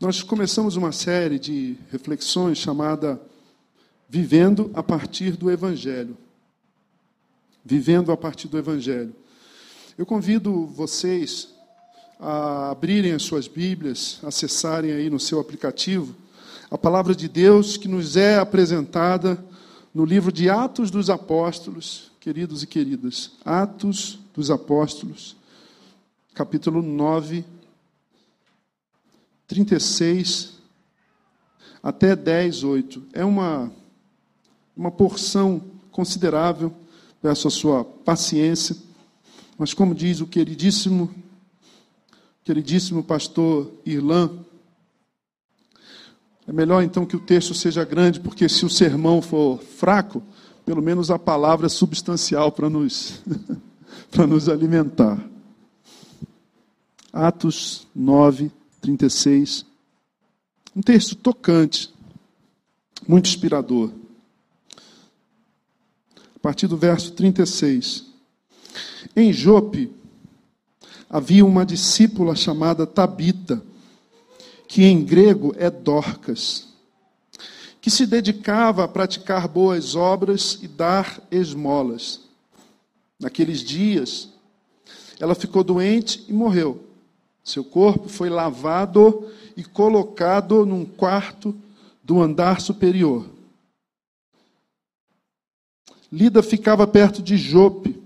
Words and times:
Nós 0.00 0.22
começamos 0.22 0.76
uma 0.76 0.92
série 0.92 1.38
de 1.38 1.76
reflexões 1.92 2.56
chamada 2.56 3.20
Vivendo 4.08 4.70
a 4.72 4.82
partir 4.82 5.36
do 5.36 5.50
Evangelho. 5.50 6.16
Vivendo 7.62 8.10
a 8.10 8.16
partir 8.16 8.48
do 8.48 8.56
Evangelho. 8.56 9.14
Eu 9.98 10.06
convido 10.06 10.64
vocês 10.68 11.50
a 12.18 12.70
abrirem 12.70 13.12
as 13.12 13.24
suas 13.24 13.46
Bíblias, 13.46 14.18
acessarem 14.22 14.90
aí 14.90 15.10
no 15.10 15.20
seu 15.20 15.38
aplicativo 15.38 16.16
a 16.70 16.78
palavra 16.78 17.14
de 17.14 17.28
Deus 17.28 17.76
que 17.76 17.86
nos 17.86 18.16
é 18.16 18.38
apresentada 18.38 19.44
no 19.92 20.06
livro 20.06 20.32
de 20.32 20.48
Atos 20.48 20.90
dos 20.90 21.10
Apóstolos, 21.10 22.10
queridos 22.18 22.62
e 22.62 22.66
queridas. 22.66 23.32
Atos 23.44 24.18
dos 24.34 24.50
Apóstolos, 24.50 25.36
capítulo 26.32 26.80
9, 26.80 27.44
36 29.50 30.52
até 31.82 32.14
10, 32.14 32.62
8. 32.62 33.02
É 33.12 33.24
uma, 33.24 33.72
uma 34.76 34.92
porção 34.92 35.60
considerável, 35.90 36.72
peço 37.20 37.48
a 37.48 37.50
sua 37.50 37.84
paciência, 37.84 38.76
mas 39.58 39.74
como 39.74 39.92
diz 39.92 40.20
o 40.20 40.26
queridíssimo, 40.26 41.12
queridíssimo 42.44 43.02
pastor 43.02 43.72
Irlan, 43.84 44.30
é 46.46 46.52
melhor 46.52 46.84
então 46.84 47.04
que 47.04 47.16
o 47.16 47.20
texto 47.20 47.52
seja 47.52 47.84
grande, 47.84 48.20
porque 48.20 48.48
se 48.48 48.64
o 48.64 48.70
sermão 48.70 49.20
for 49.20 49.58
fraco, 49.58 50.22
pelo 50.64 50.80
menos 50.80 51.10
a 51.10 51.18
palavra 51.18 51.66
é 51.66 51.68
substancial 51.68 52.52
para 52.52 52.70
nos, 52.70 53.20
para 54.12 54.28
nos 54.28 54.48
alimentar. 54.48 55.18
Atos 57.12 57.88
9, 57.92 58.52
36. 58.80 59.66
Um 60.74 60.80
texto 60.80 61.14
tocante, 61.14 61.92
muito 63.06 63.28
inspirador. 63.28 63.90
A 66.34 66.38
partir 66.40 66.66
do 66.66 66.76
verso 66.76 67.12
36. 67.12 68.06
Em 69.14 69.32
Jope 69.32 69.92
havia 71.08 71.44
uma 71.44 71.66
discípula 71.66 72.36
chamada 72.36 72.86
Tabita, 72.86 73.62
que 74.68 74.84
em 74.84 75.04
grego 75.04 75.52
é 75.58 75.68
Dorcas, 75.68 76.68
que 77.80 77.90
se 77.90 78.06
dedicava 78.06 78.84
a 78.84 78.88
praticar 78.88 79.48
boas 79.48 79.96
obras 79.96 80.58
e 80.62 80.68
dar 80.68 81.20
esmolas. 81.30 82.20
Naqueles 83.18 83.60
dias, 83.60 84.28
ela 85.18 85.34
ficou 85.34 85.64
doente 85.64 86.24
e 86.28 86.32
morreu. 86.32 86.89
Seu 87.50 87.64
corpo 87.64 88.08
foi 88.08 88.30
lavado 88.30 89.28
e 89.56 89.64
colocado 89.64 90.64
num 90.64 90.84
quarto 90.84 91.52
do 92.00 92.22
andar 92.22 92.60
superior. 92.60 93.26
Lida 96.12 96.44
ficava 96.44 96.86
perto 96.86 97.20
de 97.20 97.36
Jope. 97.36 98.00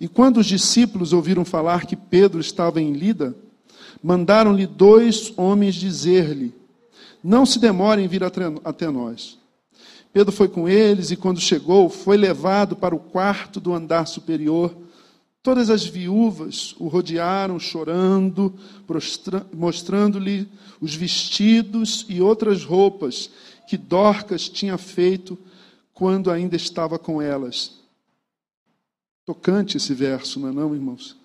E 0.00 0.06
quando 0.06 0.36
os 0.36 0.46
discípulos 0.46 1.12
ouviram 1.12 1.44
falar 1.44 1.86
que 1.86 1.96
Pedro 1.96 2.40
estava 2.40 2.80
em 2.80 2.92
Lida, 2.92 3.34
mandaram-lhe 4.00 4.64
dois 4.64 5.32
homens 5.36 5.74
dizer-lhe: 5.74 6.54
Não 7.24 7.44
se 7.44 7.58
demore 7.58 8.00
em 8.00 8.06
vir 8.06 8.22
até 8.22 8.88
nós. 8.88 9.38
Pedro 10.12 10.30
foi 10.30 10.46
com 10.46 10.68
eles 10.68 11.10
e, 11.10 11.16
quando 11.16 11.40
chegou, 11.40 11.90
foi 11.90 12.16
levado 12.16 12.76
para 12.76 12.94
o 12.94 13.00
quarto 13.00 13.58
do 13.58 13.74
andar 13.74 14.06
superior 14.06 14.72
Todas 15.42 15.70
as 15.70 15.86
viúvas 15.86 16.74
o 16.78 16.86
rodearam 16.86 17.58
chorando, 17.58 18.54
mostrando-lhe 19.54 20.46
os 20.80 20.94
vestidos 20.94 22.04
e 22.08 22.20
outras 22.20 22.62
roupas 22.62 23.30
que 23.66 23.78
Dorcas 23.78 24.48
tinha 24.50 24.76
feito 24.76 25.38
quando 25.94 26.30
ainda 26.30 26.56
estava 26.56 26.98
com 26.98 27.22
elas. 27.22 27.78
Tocante 29.24 29.78
esse 29.78 29.94
verso, 29.94 30.38
não 30.38 30.48
é 30.48 30.52
não, 30.52 30.74
irmãos? 30.74 31.16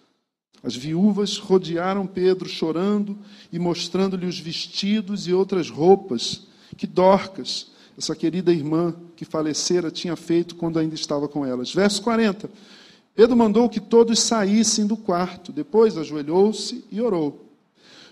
As 0.63 0.75
viúvas 0.75 1.37
rodearam 1.37 2.07
Pedro 2.07 2.47
chorando 2.47 3.17
e 3.51 3.59
mostrando-lhe 3.59 4.25
os 4.25 4.39
vestidos 4.39 5.27
e 5.27 5.33
outras 5.33 5.69
roupas 5.69 6.47
que 6.77 6.87
Dorcas, 6.87 7.67
essa 7.97 8.15
querida 8.15 8.53
irmã 8.53 8.95
que 9.15 9.25
falecera, 9.25 9.91
tinha 9.91 10.15
feito 10.15 10.55
quando 10.55 10.79
ainda 10.79 10.95
estava 10.95 11.27
com 11.27 11.45
elas. 11.45 11.73
Verso 11.73 12.01
40. 12.01 12.49
Pedro 13.15 13.37
mandou 13.37 13.69
que 13.69 13.79
todos 13.79 14.19
saíssem 14.19 14.85
do 14.85 14.97
quarto. 14.97 15.53
Depois 15.53 15.97
ajoelhou-se 15.97 16.83
e 16.91 17.01
orou. 17.01 17.45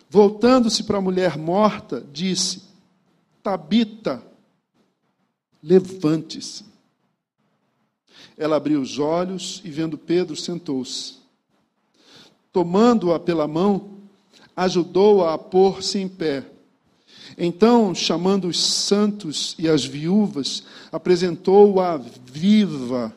Voltando-se 0.10 0.84
para 0.84 0.98
a 0.98 1.02
mulher 1.02 1.38
morta, 1.38 2.06
disse: 2.14 2.64
Tabita, 3.44 4.24
levante-se. 5.62 6.66
Ela 8.38 8.56
abriu 8.56 8.80
os 8.80 8.98
olhos 8.98 9.62
e, 9.66 9.70
vendo 9.70 9.98
Pedro, 9.98 10.36
sentou-se. 10.36 11.16
Tomando-a 12.52 13.20
pela 13.20 13.48
mão, 13.48 13.98
ajudou-a 14.56 15.34
a 15.34 15.38
pôr-se 15.38 16.00
em 16.00 16.08
pé. 16.08 16.46
Então, 17.38 17.94
chamando 17.94 18.48
os 18.48 18.60
santos 18.60 19.56
e 19.58 19.68
as 19.68 19.84
viúvas, 19.84 20.64
apresentou-a 20.92 21.98
viva 21.98 23.14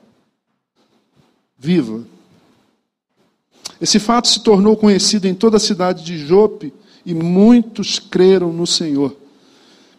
viva. 1.67 2.05
Esse 3.81 3.99
fato 3.99 4.29
se 4.29 4.41
tornou 4.41 4.77
conhecido 4.77 5.27
em 5.27 5.35
toda 5.35 5.57
a 5.57 5.61
cidade 5.61 6.05
de 6.05 6.17
Jope 6.17 6.73
e 7.05 7.13
muitos 7.13 7.99
creram 7.99 8.53
no 8.53 8.67
Senhor. 8.67 9.17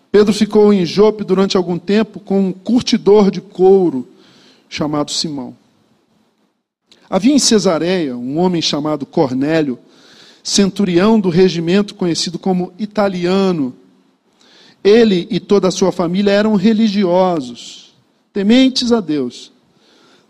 Pedro 0.10 0.34
ficou 0.34 0.74
em 0.74 0.86
Jope 0.86 1.26
durante 1.26 1.58
algum 1.58 1.78
tempo 1.78 2.22
com 2.22 2.40
um 2.40 2.54
curtidor 2.54 3.30
de 3.30 3.42
couro 3.42 4.08
chamado 4.70 5.12
Simão. 5.12 5.56
Havia 7.10 7.34
em 7.34 7.40
Cesareia 7.40 8.16
um 8.16 8.38
homem 8.40 8.62
chamado 8.62 9.06
Cornélio, 9.06 9.78
centurião 10.42 11.20
do 11.20 11.30
regimento 11.30 11.96
conhecido 11.96 12.40
como 12.40 12.72
italiano. 12.80 13.76
Ele 14.82 15.28
e 15.30 15.40
toda 15.40 15.68
a 15.68 15.72
sua 15.72 15.92
família 15.92 16.32
eram 16.32 16.56
religiosos, 16.56 17.94
tementes 18.32 18.94
a 18.94 19.02
Deus 19.02 19.52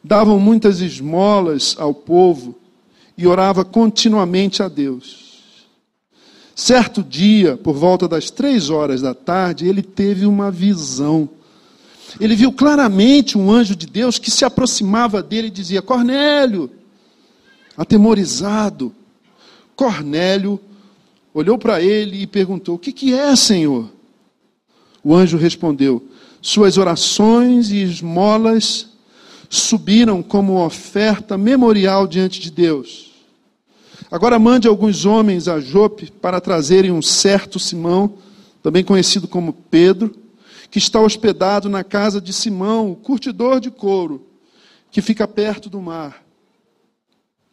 davam 0.07 0.40
muitas 0.40 0.79
esmolas 0.79 1.75
ao 1.78 1.94
povo 1.94 2.56
e 3.18 3.28
orava 3.28 3.66
continuamente 3.66 4.63
a 4.63 4.69
Deus. 4.69 5.28
Certo 6.56 7.03
dia, 7.03 7.57
por 7.57 7.75
volta 7.75 8.07
das 8.07 8.31
três 8.31 8.69
horas 8.69 9.01
da 9.01 9.13
tarde, 9.13 9.68
ele 9.68 9.84
teve 9.84 10.25
uma 10.25 10.50
visão. 10.50 11.29
Ele 12.19 12.35
viu 12.35 12.51
claramente 12.51 13.38
um 13.38 13.51
anjo 13.51 13.75
de 13.75 13.85
Deus 13.85 14.18
que 14.18 14.31
se 14.31 14.45
aproximava 14.45 15.22
dele 15.22 15.47
e 15.47 15.51
dizia: 15.51 15.81
Cornélio, 15.81 16.72
atemorizado. 17.75 18.95
Cornélio 19.75 20.59
olhou 21.34 21.57
para 21.57 21.81
ele 21.81 22.24
e 22.24 22.28
perguntou: 22.28 22.75
O 22.75 22.79
que, 22.79 22.91
que 22.91 23.13
é, 23.13 23.35
Senhor? 23.35 23.91
O 25.03 25.13
anjo 25.13 25.38
respondeu: 25.38 26.07
Suas 26.41 26.78
orações 26.78 27.69
e 27.69 27.84
esmolas 27.84 28.86
subiram 29.49 30.21
como 30.21 30.63
oferta 30.63 31.37
memorial 31.37 32.07
diante 32.07 32.39
de 32.39 32.51
Deus. 32.51 33.11
Agora 34.09 34.39
mande 34.39 34.67
alguns 34.67 35.05
homens 35.05 35.47
a 35.47 35.59
Jope 35.59 36.11
para 36.11 36.39
trazerem 36.39 36.91
um 36.91 37.01
certo 37.01 37.59
Simão, 37.59 38.13
também 38.61 38.83
conhecido 38.83 39.27
como 39.27 39.53
Pedro, 39.53 40.15
que 40.69 40.79
está 40.79 40.99
hospedado 40.99 41.69
na 41.69 41.83
casa 41.83 42.19
de 42.19 42.33
Simão, 42.33 42.91
o 42.91 42.95
curtidor 42.95 43.59
de 43.59 43.71
couro, 43.71 44.25
que 44.91 45.01
fica 45.01 45.27
perto 45.27 45.69
do 45.69 45.81
mar. 45.81 46.23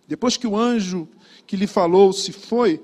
Depois 0.06 0.36
que 0.36 0.46
o 0.46 0.56
anjo 0.56 1.08
que 1.46 1.56
lhe 1.56 1.66
falou 1.66 2.12
se 2.12 2.32
foi, 2.32 2.80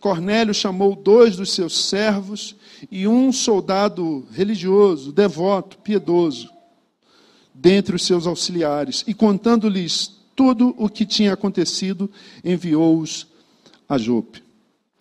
Cornélio 0.00 0.54
chamou 0.54 0.94
dois 0.94 1.36
dos 1.36 1.52
seus 1.52 1.88
servos 1.88 2.54
e 2.90 3.08
um 3.08 3.32
soldado 3.32 4.26
religioso, 4.32 5.12
devoto, 5.12 5.78
piedoso 5.78 6.55
dentre 7.58 7.96
os 7.96 8.04
seus 8.04 8.26
auxiliares, 8.26 9.02
e 9.06 9.14
contando-lhes 9.14 10.12
tudo 10.34 10.74
o 10.76 10.88
que 10.88 11.06
tinha 11.06 11.32
acontecido, 11.32 12.10
enviou-os 12.44 13.26
a 13.88 13.96
Jope. 13.96 14.42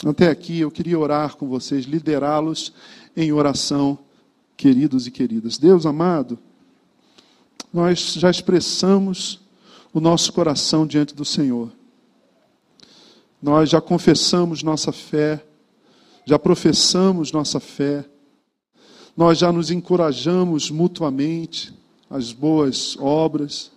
Até 0.05 0.29
aqui 0.29 0.59
eu 0.59 0.71
queria 0.71 0.97
orar 0.97 1.35
com 1.35 1.47
vocês, 1.47 1.85
liderá-los 1.85 2.73
em 3.15 3.31
oração, 3.31 3.99
queridos 4.55 5.05
e 5.05 5.11
queridas. 5.11 5.57
Deus 5.57 5.85
amado, 5.85 6.39
nós 7.73 8.13
já 8.13 8.29
expressamos 8.29 9.41
o 9.93 9.99
nosso 9.99 10.31
coração 10.31 10.87
diante 10.87 11.13
do 11.13 11.25
Senhor. 11.25 11.71
Nós 13.41 13.69
já 13.69 13.81
confessamos 13.81 14.63
nossa 14.63 14.91
fé, 14.91 15.45
já 16.25 16.39
professamos 16.39 17.31
nossa 17.31 17.59
fé, 17.59 18.05
nós 19.15 19.37
já 19.37 19.51
nos 19.51 19.71
encorajamos 19.71 20.71
mutuamente 20.71 21.73
as 22.15 22.31
boas 22.31 22.95
obras, 22.97 23.71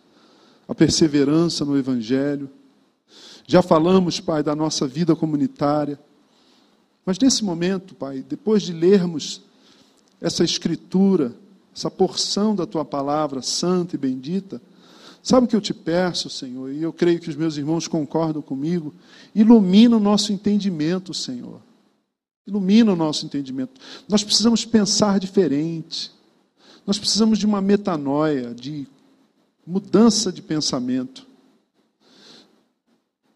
a 0.69 0.75
perseverança 0.75 1.65
no 1.65 1.77
Evangelho. 1.77 2.49
Já 3.47 3.63
falamos, 3.63 4.21
Pai, 4.21 4.43
da 4.43 4.55
nossa 4.55 4.87
vida 4.87 5.17
comunitária. 5.17 5.99
Mas 7.05 7.19
nesse 7.19 7.45
momento, 7.45 7.95
Pai, 7.95 8.25
depois 8.27 8.63
de 8.63 8.73
lermos 8.73 9.43
essa 10.21 10.45
escritura, 10.45 11.35
essa 11.75 11.91
porção 11.91 12.55
da 12.55 12.67
tua 12.67 12.85
palavra 12.85 13.43
santa 13.43 13.97
e 13.97 13.99
bendita, 13.99 14.63
sabe 15.21 15.47
o 15.47 15.49
que 15.49 15.57
eu 15.57 15.61
te 15.61 15.75
peço, 15.75 16.31
Senhor? 16.31 16.71
E 16.71 16.83
eu 16.83 16.93
creio 16.93 17.19
que 17.19 17.31
os 17.31 17.37
meus 17.37 17.57
irmãos 17.57 17.89
concordam 17.89 18.41
comigo. 18.41 18.95
Ilumina 19.35 19.97
o 19.97 20.01
nosso 20.01 20.33
entendimento, 20.33 21.13
Senhor. 21.13 21.61
Ilumina 22.47 22.93
o 22.93 22.97
nosso 22.97 23.27
entendimento. 23.27 23.81
Nós 24.09 24.23
precisamos 24.23 24.65
pensar 24.65 25.19
diferente. 25.19 26.13
Nós 26.89 26.99
precisamos 26.99 27.39
de 27.39 27.45
uma 27.45 27.61
metanoia, 27.61 28.55
de 28.55 28.89
mudança 29.67 30.33
de 30.33 30.41
pensamento. 30.41 31.27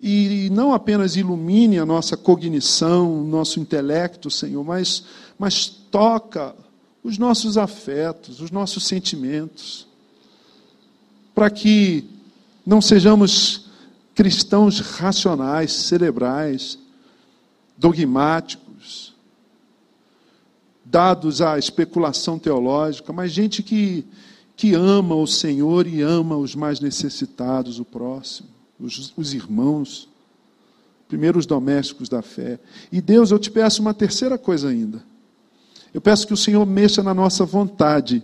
E 0.00 0.48
não 0.50 0.72
apenas 0.72 1.16
ilumine 1.16 1.78
a 1.78 1.84
nossa 1.84 2.16
cognição, 2.16 3.20
o 3.20 3.26
nosso 3.26 3.60
intelecto, 3.60 4.30
Senhor, 4.30 4.64
mas, 4.64 5.04
mas 5.38 5.66
toca 5.66 6.56
os 7.04 7.18
nossos 7.18 7.58
afetos, 7.58 8.40
os 8.40 8.50
nossos 8.50 8.86
sentimentos, 8.86 9.86
para 11.34 11.50
que 11.50 12.06
não 12.64 12.80
sejamos 12.80 13.66
cristãos 14.14 14.80
racionais, 14.80 15.72
cerebrais, 15.72 16.78
dogmáticos, 17.76 19.11
dados 20.92 21.40
à 21.40 21.58
especulação 21.58 22.38
teológica, 22.38 23.12
mas 23.12 23.32
gente 23.32 23.64
que, 23.64 24.04
que 24.54 24.74
ama 24.74 25.16
o 25.16 25.26
Senhor 25.26 25.88
e 25.88 26.02
ama 26.02 26.36
os 26.36 26.54
mais 26.54 26.78
necessitados, 26.78 27.80
o 27.80 27.84
próximo 27.84 28.52
os, 28.82 29.12
os 29.16 29.32
irmãos, 29.32 30.08
primeiro 31.08 31.38
os 31.38 31.46
domésticos 31.46 32.08
da 32.08 32.20
fé. 32.20 32.58
E 32.90 33.00
Deus, 33.00 33.30
eu 33.30 33.38
te 33.38 33.50
peço 33.50 33.80
uma 33.80 33.94
terceira 33.94 34.36
coisa 34.36 34.68
ainda. 34.68 35.02
Eu 35.94 36.00
peço 36.00 36.26
que 36.26 36.34
o 36.34 36.36
Senhor 36.36 36.66
mexa 36.66 37.02
na 37.02 37.14
nossa 37.14 37.44
vontade, 37.44 38.22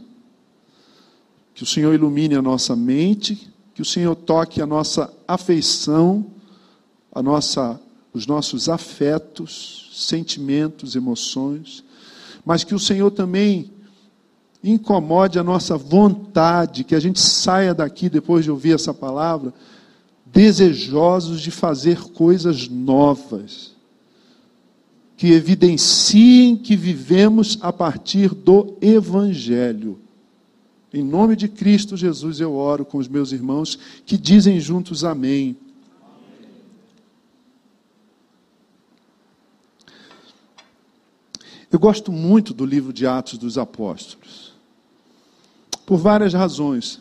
que 1.54 1.62
o 1.62 1.66
Senhor 1.66 1.94
ilumine 1.94 2.34
a 2.34 2.42
nossa 2.42 2.74
mente, 2.74 3.50
que 3.74 3.82
o 3.82 3.84
Senhor 3.84 4.16
toque 4.16 4.60
a 4.60 4.66
nossa 4.66 5.12
afeição, 5.26 6.26
a 7.12 7.22
nossa, 7.22 7.80
os 8.12 8.26
nossos 8.26 8.68
afetos, 8.68 9.90
sentimentos, 9.92 10.96
emoções, 10.96 11.84
mas 12.44 12.64
que 12.64 12.74
o 12.74 12.78
Senhor 12.78 13.10
também 13.10 13.70
incomode 14.62 15.38
a 15.38 15.44
nossa 15.44 15.76
vontade, 15.76 16.84
que 16.84 16.94
a 16.94 17.00
gente 17.00 17.20
saia 17.20 17.74
daqui 17.74 18.08
depois 18.08 18.44
de 18.44 18.50
ouvir 18.50 18.74
essa 18.74 18.92
palavra 18.92 19.52
desejosos 20.32 21.40
de 21.40 21.50
fazer 21.50 22.00
coisas 22.12 22.68
novas, 22.68 23.74
que 25.16 25.32
evidenciem 25.32 26.56
que 26.56 26.76
vivemos 26.76 27.58
a 27.60 27.72
partir 27.72 28.34
do 28.34 28.76
Evangelho. 28.80 29.98
Em 30.92 31.02
nome 31.02 31.34
de 31.34 31.48
Cristo 31.48 31.96
Jesus 31.96 32.40
eu 32.40 32.54
oro 32.54 32.84
com 32.84 32.98
os 32.98 33.08
meus 33.08 33.32
irmãos 33.32 33.78
que 34.06 34.16
dizem 34.16 34.60
juntos 34.60 35.04
amém. 35.04 35.56
Eu 41.70 41.78
gosto 41.78 42.10
muito 42.10 42.54
do 42.54 42.64
livro 42.64 42.92
de 42.92 43.06
Atos 43.06 43.36
dos 43.38 43.58
Apóstolos, 43.58 44.54
por 45.84 45.98
várias 45.98 46.32
razões. 46.32 47.00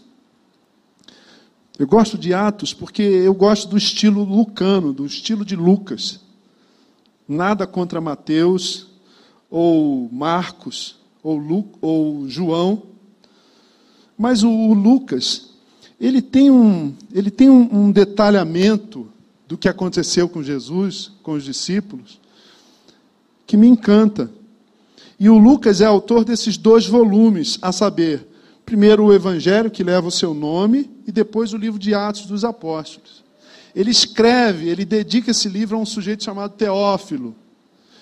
Eu 1.79 1.87
gosto 1.87 2.17
de 2.17 2.33
Atos 2.33 2.73
porque 2.73 3.01
eu 3.01 3.33
gosto 3.33 3.69
do 3.69 3.77
estilo 3.77 4.23
lucano, 4.23 4.91
do 4.91 5.05
estilo 5.05 5.45
de 5.45 5.55
Lucas. 5.55 6.19
Nada 7.27 7.67
contra 7.67 8.01
Mateus, 8.01 8.87
ou 9.49 10.09
Marcos, 10.11 10.97
ou, 11.23 11.37
Lu, 11.37 11.69
ou 11.81 12.27
João. 12.27 12.83
Mas 14.17 14.43
o, 14.43 14.49
o, 14.49 14.73
Lucas, 14.73 15.51
ele 15.99 16.21
tem, 16.21 16.49
um, 16.51 16.93
ele 17.13 17.31
tem 17.31 17.49
um, 17.49 17.69
um 17.71 17.91
detalhamento 17.91 19.07
do 19.47 19.57
que 19.57 19.69
aconteceu 19.69 20.27
com 20.27 20.43
Jesus, 20.43 21.11
com 21.23 21.33
os 21.33 21.43
discípulos, 21.43 22.19
que 23.45 23.55
me 23.55 23.67
encanta. 23.67 24.29
E 25.19 25.29
o 25.29 25.37
Lucas 25.37 25.81
é 25.81 25.85
autor 25.85 26.23
desses 26.23 26.57
dois 26.57 26.85
volumes, 26.85 27.57
a 27.61 27.71
saber, 27.71 28.27
Primeiro 28.67 29.05
o 29.05 29.13
Evangelho, 29.13 29.71
que 29.71 29.81
leva 29.81 30.09
o 30.09 30.11
seu 30.11 30.33
nome, 30.33 30.91
e 31.07 31.11
depois 31.11 31.53
o 31.53 31.57
livro 31.57 31.79
de 31.79 31.93
Atos 31.93 32.25
dos 32.25 32.43
Apóstolos. 32.43 33.23
Ele 33.73 33.89
escreve, 33.89 34.67
ele 34.67 34.83
dedica 34.83 35.31
esse 35.31 35.47
livro 35.47 35.77
a 35.77 35.79
um 35.79 35.85
sujeito 35.85 36.25
chamado 36.25 36.51
Teófilo. 36.51 37.33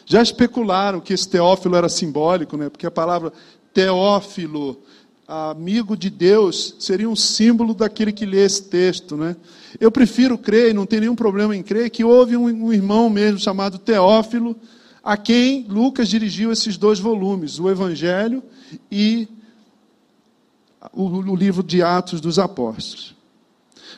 Já 0.07 0.23
especularam 0.23 0.99
que 0.99 1.13
esse 1.13 1.29
Teófilo 1.29 1.75
era 1.75 1.87
simbólico, 1.87 2.57
né? 2.57 2.67
porque 2.67 2.87
a 2.87 2.89
palavra 2.89 3.31
Teófilo, 3.75 4.81
amigo 5.27 5.95
de 5.95 6.09
Deus, 6.09 6.75
seria 6.79 7.07
um 7.07 7.15
símbolo 7.15 7.75
daquele 7.75 8.11
que 8.11 8.25
lê 8.25 8.43
esse 8.43 8.63
texto. 8.63 9.15
Né? 9.15 9.35
Eu 9.79 9.91
prefiro 9.91 10.35
crer, 10.35 10.71
e 10.71 10.73
não 10.73 10.87
tem 10.87 10.99
nenhum 10.99 11.15
problema 11.15 11.55
em 11.55 11.61
crer, 11.61 11.91
que 11.91 12.03
houve 12.03 12.35
um, 12.35 12.45
um 12.45 12.73
irmão 12.73 13.07
mesmo 13.07 13.37
chamado 13.37 13.77
Teófilo, 13.77 14.55
a 15.05 15.15
quem 15.15 15.67
Lucas 15.69 16.09
dirigiu 16.09 16.51
esses 16.51 16.77
dois 16.77 16.97
volumes, 16.97 17.59
o 17.59 17.69
Evangelho 17.69 18.41
e 18.91 19.27
o, 20.91 21.35
livro 21.35 21.61
de 21.61 21.83
Atos 21.83 22.19
dos 22.19 22.39
Apóstolos. 22.39 23.13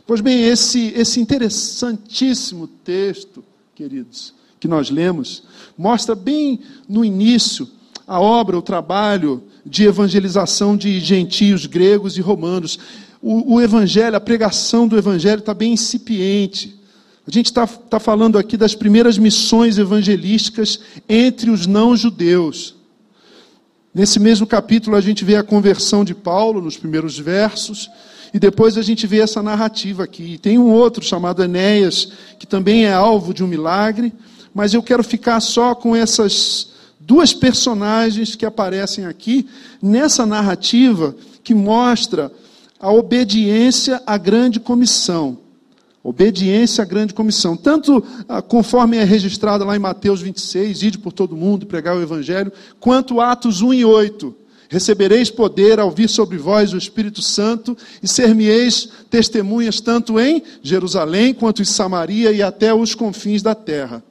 Pois 0.05 0.19
bem, 0.19 0.43
esse, 0.43 0.91
esse 0.95 1.21
interessantíssimo 1.21 2.67
texto, 2.67 3.41
queridos, 3.73 4.33
que 4.59 4.67
nós 4.67 4.89
lemos, 4.89 5.43
mostra 5.77 6.13
bem 6.13 6.59
no 6.89 7.05
início 7.05 7.69
a 8.05 8.19
obra, 8.19 8.57
o 8.57 8.61
trabalho 8.61 9.43
de 9.65 9.85
evangelização 9.85 10.75
de 10.75 10.99
gentios 10.99 11.65
gregos 11.65 12.17
e 12.17 12.21
romanos. 12.21 12.77
O, 13.21 13.55
o 13.55 13.61
evangelho, 13.61 14.15
a 14.17 14.21
pregação 14.21 14.89
do 14.89 14.97
evangelho 14.97 15.39
está 15.39 15.53
bem 15.53 15.73
incipiente. 15.73 16.76
A 17.27 17.31
gente 17.31 17.47
está 17.47 17.67
tá 17.67 17.99
falando 17.99 18.37
aqui 18.37 18.55
das 18.55 18.73
primeiras 18.73 19.17
missões 19.17 19.77
evangelísticas 19.77 20.79
entre 21.09 21.49
os 21.51 21.67
não-judeus. 21.67 22.73
Nesse 23.93 24.17
mesmo 24.17 24.47
capítulo, 24.47 24.95
a 24.95 25.01
gente 25.01 25.25
vê 25.25 25.35
a 25.35 25.43
conversão 25.43 26.05
de 26.05 26.15
Paulo, 26.15 26.61
nos 26.61 26.77
primeiros 26.77 27.19
versos, 27.19 27.89
e 28.33 28.39
depois 28.39 28.77
a 28.77 28.81
gente 28.81 29.05
vê 29.05 29.19
essa 29.19 29.43
narrativa 29.43 30.05
aqui. 30.05 30.35
E 30.35 30.37
tem 30.37 30.57
um 30.57 30.71
outro 30.71 31.03
chamado 31.03 31.43
Enéas, 31.43 32.13
que 32.39 32.47
também 32.47 32.85
é 32.85 32.93
alvo 32.93 33.33
de 33.33 33.43
um 33.43 33.47
milagre, 33.47 34.13
mas 34.53 34.73
eu 34.73 34.81
quero 34.81 35.03
ficar 35.03 35.41
só 35.41 35.75
com 35.75 35.93
essas 35.93 36.69
duas 36.97 37.33
personagens 37.33 38.35
que 38.35 38.45
aparecem 38.45 39.05
aqui 39.05 39.49
nessa 39.81 40.25
narrativa 40.25 41.13
que 41.43 41.53
mostra 41.53 42.31
a 42.79 42.89
obediência 42.89 44.01
à 44.05 44.17
grande 44.17 44.61
comissão. 44.61 45.46
Obediência 46.07 46.83
à 46.83 46.85
grande 46.85 47.13
comissão. 47.13 47.57
Tanto 47.57 48.01
ah, 48.29 48.41
conforme 48.41 48.95
é 48.95 49.03
registrada 49.03 49.65
lá 49.65 49.75
em 49.75 49.79
Mateus 49.79 50.21
26, 50.21 50.81
ide 50.83 50.97
por 50.97 51.11
todo 51.11 51.35
mundo, 51.35 51.65
pregar 51.65 51.97
o 51.97 52.01
Evangelho, 52.01 52.49
quanto 52.79 53.19
Atos 53.19 53.61
1 53.61 53.73
e 53.73 53.83
8. 53.83 54.33
Recebereis 54.69 55.29
poder 55.29 55.81
ao 55.81 55.91
vir 55.91 56.07
sobre 56.07 56.37
vós 56.37 56.71
o 56.71 56.77
Espírito 56.77 57.21
Santo 57.21 57.75
e 58.01 58.07
ser-me-eis 58.07 58.87
testemunhas 59.09 59.81
tanto 59.81 60.17
em 60.17 60.41
Jerusalém 60.63 61.33
quanto 61.33 61.61
em 61.61 61.65
Samaria 61.65 62.31
e 62.31 62.41
até 62.41 62.73
os 62.73 62.95
confins 62.95 63.41
da 63.41 63.53
terra. 63.53 64.01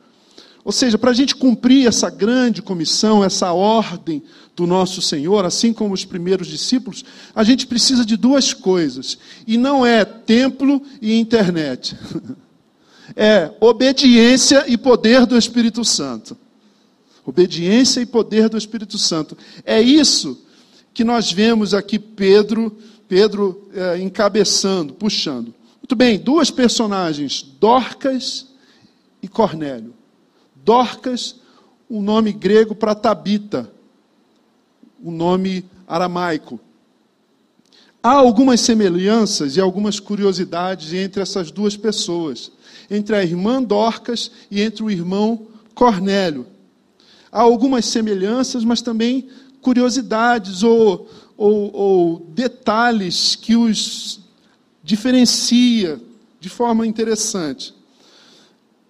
Ou 0.63 0.73
seja, 0.73 0.99
para 0.99 1.13
a 1.13 1.15
gente 1.15 1.35
cumprir 1.35 1.89
essa 1.89 2.11
grande 2.11 2.61
comissão, 2.61 3.25
essa 3.25 3.55
ordem 3.55 4.23
do 4.57 4.67
nosso 4.67 5.03
Senhor, 5.03 5.45
assim 5.45 5.71
como 5.71 5.93
os 5.93 6.07
primeiros 6.07 6.49
discípulos, 6.49 7.05
a 7.35 7.45
gente 7.45 7.67
precisa 7.67 8.07
de 8.07 8.17
duas 8.17 8.55
coisas. 8.55 9.19
E 9.47 9.59
não 9.59 9.85
é 9.85 10.03
templo 10.03 10.83
e 11.01 11.19
internet. 11.19 11.97
É 13.15 13.53
obediência 13.61 14.65
e 14.67 14.77
poder 14.77 15.27
do 15.27 15.39
Espírito 15.39 15.85
Santo. 15.85 16.37
Obediência 17.25 18.01
e 18.01 18.05
poder 18.05 18.49
do 18.49 18.59
Espírito 18.59 18.99
Santo. 18.99 19.39
É 19.65 19.81
isso 19.81 20.45
que 20.93 21.05
nós 21.05 21.31
vemos 21.31 21.73
aqui 21.73 22.01
Pedro, 22.01 22.77
Pedro 23.07 23.71
é, 23.73 24.01
encabeçando, 24.01 24.93
puxando. 24.93 25.55
Muito 25.77 25.95
bem, 25.95 26.19
duas 26.19 26.51
personagens, 26.51 27.43
Dorcas 27.61 28.49
e 29.23 29.29
Cornélio. 29.29 29.95
Dorcas, 30.57 31.37
um 31.89 32.03
nome 32.03 32.33
grego 32.33 32.75
para 32.75 32.93
Tabita, 32.93 33.71
um 35.07 35.13
nome 35.13 35.65
aramaico. 35.87 36.59
Há 38.03 38.11
algumas 38.11 38.61
semelhanças 38.61 39.57
e 39.57 39.61
algumas 39.61 40.01
curiosidades 40.01 40.93
entre 40.93 41.23
essas 41.23 41.53
duas 41.53 41.77
pessoas, 41.77 42.51
entre 42.91 43.15
a 43.15 43.23
irmã 43.23 43.63
Dorcas 43.63 44.33
e 44.51 44.61
entre 44.61 44.83
o 44.83 44.91
irmão 44.91 45.47
Cornélio. 45.77 46.45
Há 47.31 47.41
algumas 47.41 47.85
semelhanças, 47.85 48.65
mas 48.65 48.83
também 48.83 49.29
curiosidades 49.61 50.65
ou, 50.65 51.09
ou, 51.37 51.73
ou 51.73 52.27
detalhes 52.35 53.37
que 53.37 53.55
os 53.55 54.21
diferencia 54.83 56.01
de 56.41 56.49
forma 56.49 56.85
interessante. 56.85 57.73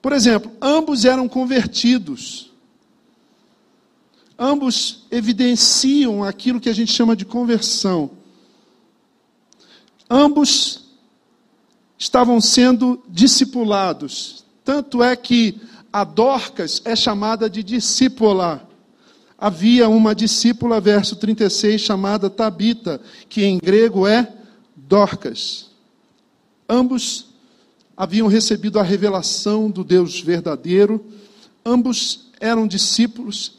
Por 0.00 0.12
exemplo, 0.12 0.52
ambos 0.62 1.04
eram 1.04 1.28
convertidos. 1.28 2.52
Ambos 4.38 5.06
evidenciam 5.10 6.22
aquilo 6.22 6.60
que 6.60 6.68
a 6.68 6.74
gente 6.74 6.92
chama 6.92 7.16
de 7.16 7.24
conversão. 7.24 8.10
Ambos 10.08 10.84
estavam 11.98 12.40
sendo 12.40 13.02
discipulados. 13.08 14.44
Tanto 14.64 15.02
é 15.02 15.16
que 15.16 15.60
a 15.92 16.04
Dorcas 16.04 16.82
é 16.84 16.94
chamada 16.94 17.48
de 17.48 17.62
discípula. 17.62 18.68
Havia 19.38 19.88
uma 19.88 20.14
discípula, 20.14 20.80
verso 20.80 21.16
36, 21.16 21.80
chamada 21.80 22.30
Tabita, 22.30 23.00
que 23.28 23.44
em 23.44 23.58
grego 23.58 24.06
é 24.06 24.32
Dorcas. 24.76 25.70
Ambos 26.68 27.28
haviam 27.96 28.28
recebido 28.28 28.78
a 28.78 28.82
revelação 28.82 29.70
do 29.70 29.82
Deus 29.82 30.20
verdadeiro, 30.20 31.04
ambos 31.64 32.26
eram 32.38 32.66
discípulos. 32.66 33.54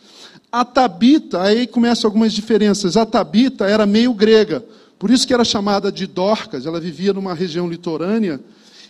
A 0.51 0.63
Tabita, 0.63 1.41
aí 1.41 1.67
começam 1.67 2.07
algumas 2.07 2.31
diferenças. 2.31 2.95
A 2.95 3.05
Tabita 3.05 3.65
era 3.65 3.85
meio 3.85 4.13
grega, 4.13 4.63
por 4.97 5.09
isso 5.09 5.27
que 5.27 5.33
era 5.33 5.43
chamada 5.43 5.91
de 5.91 6.07
Dorcas, 6.07 6.65
ela 6.65 6.79
vivia 6.79 7.13
numa 7.13 7.33
região 7.33 7.69
litorânea, 7.69 8.39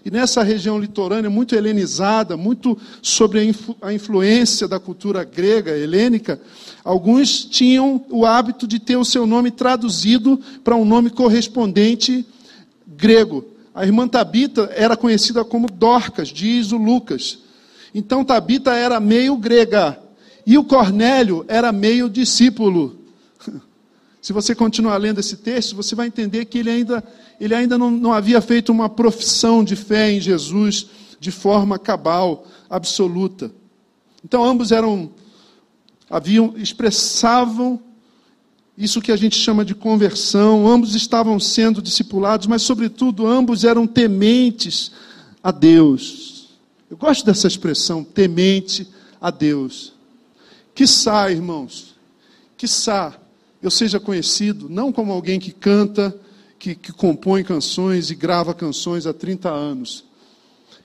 e 0.06 0.12
nessa 0.12 0.42
região 0.42 0.80
litorânea, 0.80 1.30
muito 1.30 1.54
helenizada, 1.54 2.38
muito 2.38 2.78
sobre 3.02 3.40
a, 3.40 3.44
influ 3.44 3.76
a 3.82 3.92
influência 3.92 4.66
da 4.66 4.80
cultura 4.80 5.24
grega, 5.26 5.78
helênica, 5.78 6.40
alguns 6.82 7.44
tinham 7.44 8.06
o 8.10 8.26
hábito 8.26 8.66
de 8.66 8.80
ter 8.80 8.96
o 8.96 9.04
seu 9.04 9.28
nome 9.28 9.52
traduzido 9.52 10.40
para 10.64 10.78
um 10.78 10.86
nome 10.86 11.10
correspondente 11.10 12.26
grego. 12.88 13.44
A 13.76 13.86
irmã 13.86 14.08
Tabita 14.08 14.72
era 14.76 14.96
conhecida 14.96 15.44
como 15.44 15.70
Dorcas, 15.70 16.30
diz 16.30 16.72
o 16.72 16.78
Lucas. 16.78 17.40
Então 17.94 18.24
Tabita 18.24 18.74
era 18.74 19.02
meio 19.02 19.36
grega, 19.36 20.00
e 20.48 20.58
o 20.58 20.64
Cornélio 20.64 21.44
era 21.50 21.74
meio 21.74 22.10
discípulo. 22.10 23.02
Se 24.22 24.32
você 24.32 24.56
continuar 24.56 24.96
lendo 24.96 25.20
esse 25.20 25.36
texto, 25.36 25.76
você 25.76 25.94
vai 25.94 26.08
entender 26.08 26.46
que 26.46 26.60
ele 26.60 26.70
ainda, 26.70 27.04
ele 27.38 27.54
ainda 27.54 27.78
não, 27.78 27.92
não 27.92 28.14
havia 28.14 28.40
feito 28.40 28.72
uma 28.72 28.88
profissão 28.88 29.62
de 29.62 29.76
fé 29.76 30.10
em 30.10 30.22
Jesus 30.22 30.88
de 31.20 31.32
forma 31.32 31.78
cabal, 31.78 32.48
absoluta. 32.70 33.52
Então 34.24 34.42
ambos 34.42 34.72
eram, 34.72 35.12
haviam, 36.10 36.54
expressavam 36.56 37.82
isso 38.78 39.02
que 39.02 39.12
a 39.12 39.18
gente 39.18 39.36
chama 39.36 39.66
de 39.66 39.76
conversão, 39.76 40.66
ambos 40.66 40.96
estavam 40.96 41.38
sendo 41.42 41.82
discipulados, 41.82 42.48
mas, 42.48 42.62
sobretudo, 42.62 43.28
ambos 43.28 43.66
eram 43.66 43.86
tementes 43.86 44.94
a 45.44 45.52
Deus. 45.52 46.52
Eu 46.90 46.96
gosto 46.96 47.26
dessa 47.26 47.48
expressão, 47.48 48.02
temente 48.02 48.88
a 49.20 49.30
Deus. 49.30 49.97
Que 50.78 50.86
sai, 50.86 51.32
irmãos, 51.32 51.96
que 52.56 52.68
sai 52.68 53.12
eu 53.64 53.72
seja 53.72 54.00
conhecido 54.00 54.70
não 54.70 54.94
como 54.94 55.12
alguém 55.12 55.40
que 55.40 55.52
canta, 55.52 56.16
que, 56.60 56.76
que 56.76 56.94
compõe 56.94 57.44
canções 57.44 58.12
e 58.12 58.16
grava 58.16 58.54
canções 58.54 59.08
há 59.08 59.12
30 59.12 59.50
anos. 59.50 60.04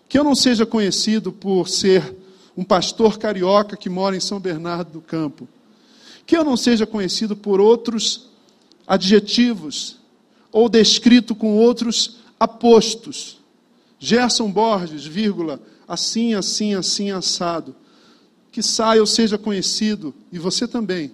Que 0.08 0.18
eu 0.18 0.25
não 0.25 0.34
seja 0.34 0.64
conhecido 0.64 1.30
por 1.30 1.68
ser 1.68 2.16
um 2.56 2.64
pastor 2.64 3.18
carioca 3.18 3.76
que 3.76 3.90
mora 3.90 4.16
em 4.16 4.20
São 4.20 4.40
Bernardo 4.40 4.92
do 4.92 5.02
Campo. 5.02 5.46
Que 6.25 6.38
eu 6.38 6.42
não 6.42 6.56
seja 6.56 6.87
conhecido 6.87 7.37
por 7.37 7.61
outros 7.61 8.30
adjetivos 8.87 9.99
ou 10.50 10.70
descrito 10.70 11.34
com 11.34 11.54
outros 11.58 12.16
apostos. 12.40 13.42
Gerson 13.99 14.50
Borges, 14.50 15.04
vírgula, 15.04 15.61
assim, 15.87 16.32
assim, 16.32 16.75
assim, 16.75 17.11
assado. 17.11 17.76
Que 18.52 18.62
saia 18.62 18.99
eu 18.99 19.06
seja 19.06 19.37
conhecido, 19.37 20.14
e 20.30 20.38
você 20.38 20.68
também, 20.68 21.11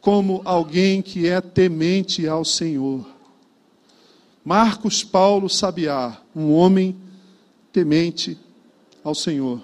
como 0.00 0.42
alguém 0.44 1.00
que 1.00 1.28
é 1.28 1.40
temente 1.40 2.26
ao 2.26 2.44
Senhor. 2.44 3.06
Marcos 4.44 5.04
Paulo 5.04 5.48
Sabiá, 5.48 6.20
um 6.34 6.52
homem 6.52 6.96
temente 7.72 8.36
ao 9.04 9.14
Senhor. 9.14 9.60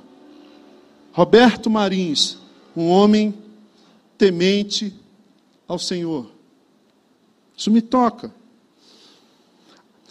Roberto 1.13 1.69
Marins, 1.69 2.39
um 2.77 2.89
homem 2.89 3.35
temente 4.17 4.95
ao 5.67 5.79
Senhor. 5.79 6.31
Isso 7.57 7.71
me 7.71 7.83
toca. 7.83 8.33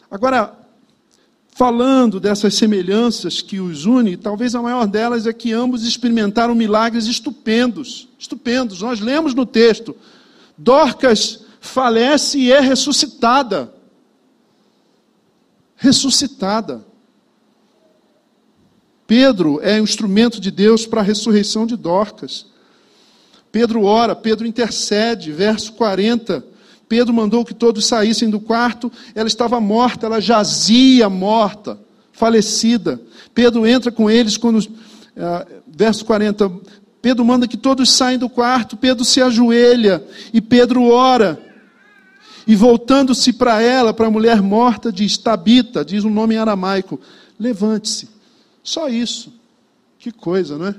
Agora, 0.09 0.58
falando 1.59 2.21
dessas 2.21 2.55
semelhanças 2.55 3.41
que 3.41 3.59
os 3.59 3.83
une, 3.83 4.15
talvez 4.15 4.55
a 4.55 4.61
maior 4.61 4.87
delas 4.87 5.27
é 5.27 5.33
que 5.33 5.51
ambos 5.51 5.85
experimentaram 5.85 6.55
milagres 6.55 7.05
estupendos, 7.05 8.07
estupendos. 8.17 8.81
Nós 8.81 9.01
lemos 9.01 9.33
no 9.33 9.45
texto, 9.45 9.93
Dorcas 10.57 11.43
falece 11.59 12.39
e 12.39 12.49
é 12.49 12.61
ressuscitada. 12.61 13.73
Ressuscitada. 15.75 16.85
Pedro 19.05 19.59
é 19.61 19.77
instrumento 19.79 20.39
de 20.39 20.51
Deus 20.51 20.87
para 20.87 21.01
a 21.01 21.03
ressurreição 21.03 21.65
de 21.65 21.75
Dorcas. 21.75 22.45
Pedro 23.51 23.83
ora, 23.83 24.15
Pedro 24.15 24.47
intercede, 24.47 25.33
verso 25.33 25.73
40. 25.73 26.41
Pedro 26.89 27.13
mandou 27.13 27.45
que 27.45 27.53
todos 27.53 27.85
saíssem 27.85 28.31
do 28.31 28.39
quarto, 28.39 28.91
ela 29.13 29.27
estava 29.27 29.61
morta, 29.61 30.07
ela 30.07 30.19
jazia 30.19 31.07
morta, 31.07 31.79
falecida. 32.11 32.99
Pedro 33.31 33.67
entra 33.67 33.91
com 33.91 34.09
eles 34.09 34.37
quando, 34.37 34.57
uh, 34.57 35.61
verso 35.67 36.03
40, 36.03 36.51
Pedro 36.99 37.23
manda 37.23 37.47
que 37.47 37.55
todos 37.55 37.91
saiam 37.91 38.17
do 38.17 38.27
quarto, 38.27 38.75
Pedro 38.75 39.05
se 39.05 39.21
ajoelha 39.21 40.03
e 40.33 40.41
Pedro 40.41 40.89
ora. 40.89 41.39
E 42.47 42.55
voltando-se 42.55 43.31
para 43.33 43.61
ela, 43.61 43.93
para 43.93 44.07
a 44.07 44.11
mulher 44.11 44.41
morta, 44.41 44.91
diz: 44.91 45.15
Tabita, 45.15 45.85
diz 45.85 46.03
um 46.03 46.09
nome 46.09 46.33
em 46.33 46.39
aramaico: 46.39 46.99
levante-se. 47.39 48.09
Só 48.63 48.89
isso. 48.89 49.31
Que 49.99 50.11
coisa, 50.11 50.57
não 50.57 50.67
é? 50.67 50.75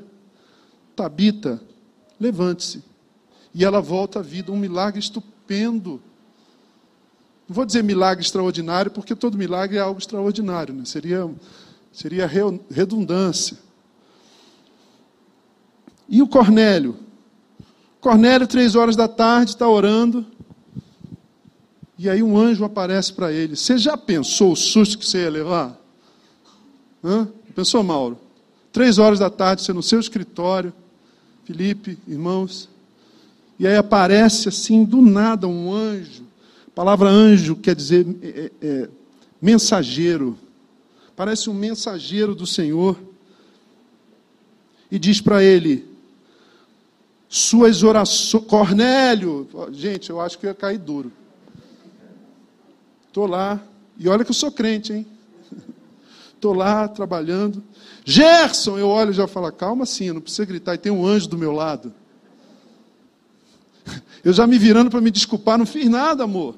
Tabita, 0.97 1.62
levante-se. 2.19 2.83
E 3.55 3.64
ela 3.64 3.81
volta 3.81 4.19
à 4.19 4.23
vida, 4.23 4.50
um 4.50 4.57
milagre 4.57 4.99
estupendo. 4.99 5.30
Não 7.49 7.54
vou 7.54 7.66
dizer 7.66 7.83
milagre 7.83 8.25
extraordinário, 8.25 8.90
porque 8.90 9.16
todo 9.16 9.37
milagre 9.37 9.76
é 9.76 9.80
algo 9.80 9.99
extraordinário, 9.99 10.73
né? 10.73 10.85
seria, 10.85 11.28
seria 11.92 12.25
redundância. 12.71 13.59
E 16.09 16.23
o 16.23 16.28
Cornélio? 16.28 16.97
Cornélio, 18.00 18.47
três 18.47 18.75
horas 18.76 18.95
da 18.97 19.09
tarde, 19.09 19.50
está 19.50 19.69
orando. 19.69 20.25
E 21.99 22.09
aí 22.09 22.23
um 22.23 22.38
anjo 22.38 22.64
aparece 22.64 23.12
para 23.12 23.30
ele. 23.30 23.57
Você 23.57 23.76
já 23.76 23.97
pensou 23.97 24.52
o 24.52 24.57
susto 24.57 24.97
que 24.97 25.07
você 25.07 25.25
ia 25.25 25.30
levar? 25.30 25.78
Hã? 27.04 27.28
Pensou, 27.54 27.83
Mauro? 27.83 28.19
Três 28.73 28.99
horas 28.99 29.19
da 29.19 29.28
tarde, 29.28 29.62
você 29.62 29.73
no 29.73 29.83
seu 29.83 30.00
escritório, 30.00 30.73
Felipe, 31.45 31.99
irmãos. 32.09 32.70
E 33.61 33.67
aí 33.67 33.76
aparece 33.76 34.49
assim, 34.49 34.87
do 34.87 35.02
nada, 35.02 35.47
um 35.47 35.71
anjo. 35.71 36.25
A 36.69 36.71
palavra 36.71 37.11
anjo 37.11 37.55
quer 37.55 37.76
dizer 37.76 38.07
é, 38.23 38.26
é, 38.26 38.67
é 38.67 38.88
mensageiro. 39.38 40.38
Parece 41.14 41.50
um 41.50 41.52
mensageiro 41.52 42.35
do 42.35 42.47
Senhor. 42.47 42.99
E 44.90 44.99
diz 44.99 45.21
para 45.21 45.45
ele: 45.45 45.87
suas 47.29 47.83
orações. 47.83 48.47
Cornélio, 48.47 49.47
gente, 49.73 50.09
eu 50.09 50.23
acho 50.23 50.38
que 50.38 50.47
ia 50.47 50.55
cair 50.55 50.79
duro. 50.79 51.12
Estou 53.09 53.26
lá, 53.26 53.62
e 53.99 54.09
olha 54.09 54.25
que 54.25 54.31
eu 54.31 54.35
sou 54.35 54.50
crente, 54.50 54.95
hein? 54.95 55.07
Estou 56.35 56.55
lá 56.55 56.88
trabalhando. 56.88 57.62
Gerson, 58.07 58.79
eu 58.79 58.88
olho 58.88 59.11
e 59.11 59.14
já 59.14 59.26
falo, 59.26 59.52
calma 59.52 59.85
sim, 59.85 60.12
não 60.12 60.23
precisa 60.23 60.47
gritar, 60.47 60.76
e 60.76 60.79
tem 60.79 60.90
um 60.90 61.05
anjo 61.05 61.29
do 61.29 61.37
meu 61.37 61.52
lado. 61.52 61.93
Eu 64.25 64.33
já 64.33 64.47
me 64.47 64.59
virando 64.59 64.91
para 64.91 65.00
me 65.00 65.11
desculpar, 65.11 65.59
não 65.59 65.67
fiz 65.67 65.89
nada, 65.89 66.25
amor. 66.25 66.55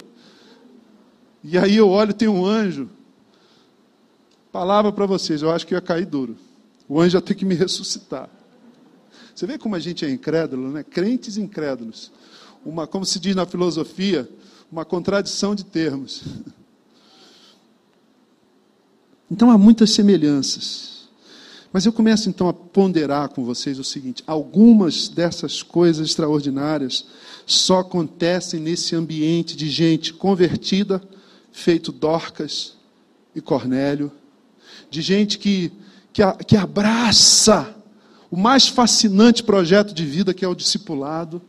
E 1.44 1.58
aí 1.58 1.76
eu 1.76 1.88
olho, 1.88 2.12
tem 2.12 2.28
um 2.28 2.44
anjo. 2.44 2.88
Palavra 4.50 4.92
para 4.92 5.06
vocês, 5.06 5.42
eu 5.42 5.50
acho 5.50 5.66
que 5.66 5.74
ia 5.74 5.80
cair 5.80 6.06
duro. 6.06 6.36
O 6.88 7.00
anjo 7.00 7.16
ia 7.16 7.22
ter 7.22 7.34
que 7.34 7.44
me 7.44 7.54
ressuscitar. 7.54 8.28
Você 9.34 9.46
vê 9.46 9.56
como 9.58 9.74
a 9.74 9.78
gente 9.78 10.04
é 10.04 10.10
incrédulo, 10.10 10.70
né? 10.70 10.82
Crentes 10.82 11.36
incrédulos. 11.36 12.12
Uma, 12.64 12.86
como 12.86 13.04
se 13.04 13.18
diz 13.18 13.34
na 13.34 13.46
filosofia, 13.46 14.28
uma 14.70 14.84
contradição 14.84 15.54
de 15.54 15.64
termos. 15.64 16.22
Então 19.30 19.50
há 19.50 19.56
muitas 19.56 19.90
semelhanças. 19.90 21.08
Mas 21.72 21.86
eu 21.86 21.92
começo 21.92 22.28
então 22.28 22.48
a 22.48 22.52
ponderar 22.52 23.30
com 23.30 23.44
vocês 23.44 23.78
o 23.78 23.84
seguinte: 23.84 24.22
algumas 24.26 25.08
dessas 25.08 25.62
coisas 25.62 26.06
extraordinárias 26.06 27.06
só 27.54 27.80
acontecem 27.80 28.60
nesse 28.60 28.94
ambiente 28.94 29.56
de 29.56 29.68
gente 29.68 30.12
convertida, 30.12 31.02
feito 31.52 31.92
Dorcas 31.92 32.74
e 33.34 33.40
Cornélio, 33.40 34.10
de 34.90 35.02
gente 35.02 35.38
que, 35.38 35.70
que, 36.12 36.22
que 36.46 36.56
abraça 36.56 37.74
o 38.30 38.36
mais 38.36 38.66
fascinante 38.66 39.42
projeto 39.42 39.92
de 39.92 40.04
vida 40.04 40.32
que 40.32 40.44
é 40.44 40.48
o 40.48 40.54
discipulado. 40.54 41.42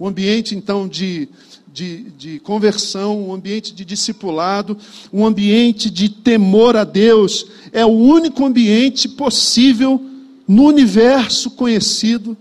um 0.00 0.06
ambiente 0.06 0.54
então 0.54 0.88
de, 0.88 1.28
de, 1.72 2.10
de, 2.12 2.40
conversão, 2.40 3.28
um 3.28 3.34
ambiente 3.34 3.74
de 3.74 3.84
discipulado, 3.84 4.78
um 5.12 5.26
ambiente 5.26 5.90
de 5.90 6.08
temor 6.08 6.76
a 6.76 6.84
Deus. 6.84 7.46
É 7.72 7.84
o 7.84 7.90
único 7.90 8.44
ambiente 8.44 9.08
possível 9.08 10.02
no 10.48 10.64
universo 10.64 11.50
conhecido 11.50 12.36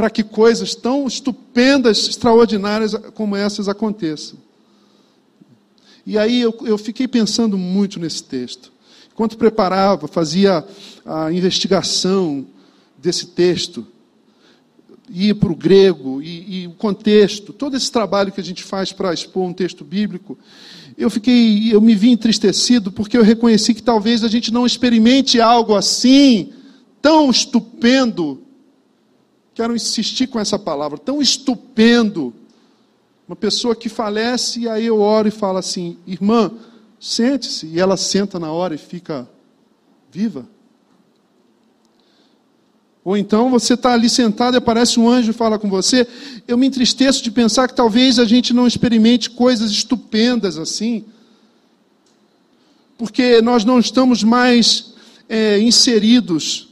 para 0.00 0.08
que 0.08 0.22
coisas 0.22 0.74
tão 0.74 1.06
estupendas, 1.06 2.08
extraordinárias 2.08 2.94
como 3.12 3.36
essas 3.36 3.68
aconteçam. 3.68 4.38
E 6.06 6.16
aí 6.16 6.40
eu, 6.40 6.56
eu 6.62 6.78
fiquei 6.78 7.06
pensando 7.06 7.58
muito 7.58 8.00
nesse 8.00 8.24
texto. 8.24 8.72
Enquanto 9.12 9.36
preparava, 9.36 10.08
fazia 10.08 10.64
a 11.04 11.30
investigação 11.30 12.46
desse 12.96 13.26
texto, 13.26 13.86
ia 15.10 15.34
para 15.34 15.52
o 15.52 15.54
grego 15.54 16.22
e, 16.22 16.62
e, 16.62 16.66
o 16.66 16.72
contexto, 16.72 17.52
todo 17.52 17.76
esse 17.76 17.92
trabalho 17.92 18.32
que 18.32 18.40
a 18.40 18.44
gente 18.44 18.64
faz 18.64 18.92
para 18.92 19.12
expor 19.12 19.46
um 19.46 19.52
texto 19.52 19.84
bíblico, 19.84 20.38
eu 20.96 21.10
fiquei, 21.10 21.74
eu 21.74 21.80
me 21.82 21.94
vi 21.94 22.08
entristecido 22.08 22.90
porque 22.90 23.18
eu 23.18 23.22
reconheci 23.22 23.74
que 23.74 23.82
talvez 23.82 24.24
a 24.24 24.28
gente 24.28 24.50
não 24.50 24.64
experimente 24.64 25.42
algo 25.42 25.74
assim 25.74 26.54
tão 27.02 27.30
estupendo. 27.30 28.46
Quero 29.54 29.74
insistir 29.74 30.26
com 30.28 30.38
essa 30.38 30.58
palavra, 30.58 30.98
tão 30.98 31.20
estupendo. 31.20 32.32
Uma 33.28 33.36
pessoa 33.36 33.76
que 33.76 33.88
falece 33.88 34.60
e 34.60 34.68
aí 34.68 34.86
eu 34.86 35.00
oro 35.00 35.28
e 35.28 35.30
falo 35.30 35.58
assim: 35.58 35.98
"Irmã, 36.06 36.50
sente-se", 36.98 37.66
e 37.66 37.78
ela 37.78 37.96
senta 37.96 38.38
na 38.38 38.52
hora 38.52 38.74
e 38.74 38.78
fica 38.78 39.28
viva. 40.10 40.48
Ou 43.04 43.16
então 43.16 43.50
você 43.50 43.74
está 43.74 43.92
ali 43.92 44.10
sentado 44.10 44.54
e 44.54 44.58
aparece 44.58 45.00
um 45.00 45.08
anjo 45.08 45.30
e 45.30 45.34
fala 45.34 45.58
com 45.58 45.70
você. 45.70 46.06
Eu 46.46 46.58
me 46.58 46.66
entristeço 46.66 47.22
de 47.22 47.30
pensar 47.30 47.66
que 47.66 47.74
talvez 47.74 48.18
a 48.18 48.24
gente 48.24 48.52
não 48.52 48.66
experimente 48.66 49.30
coisas 49.30 49.70
estupendas 49.70 50.58
assim, 50.58 51.04
porque 52.98 53.40
nós 53.40 53.64
não 53.64 53.78
estamos 53.78 54.22
mais 54.22 54.92
é, 55.28 55.58
inseridos 55.58 56.69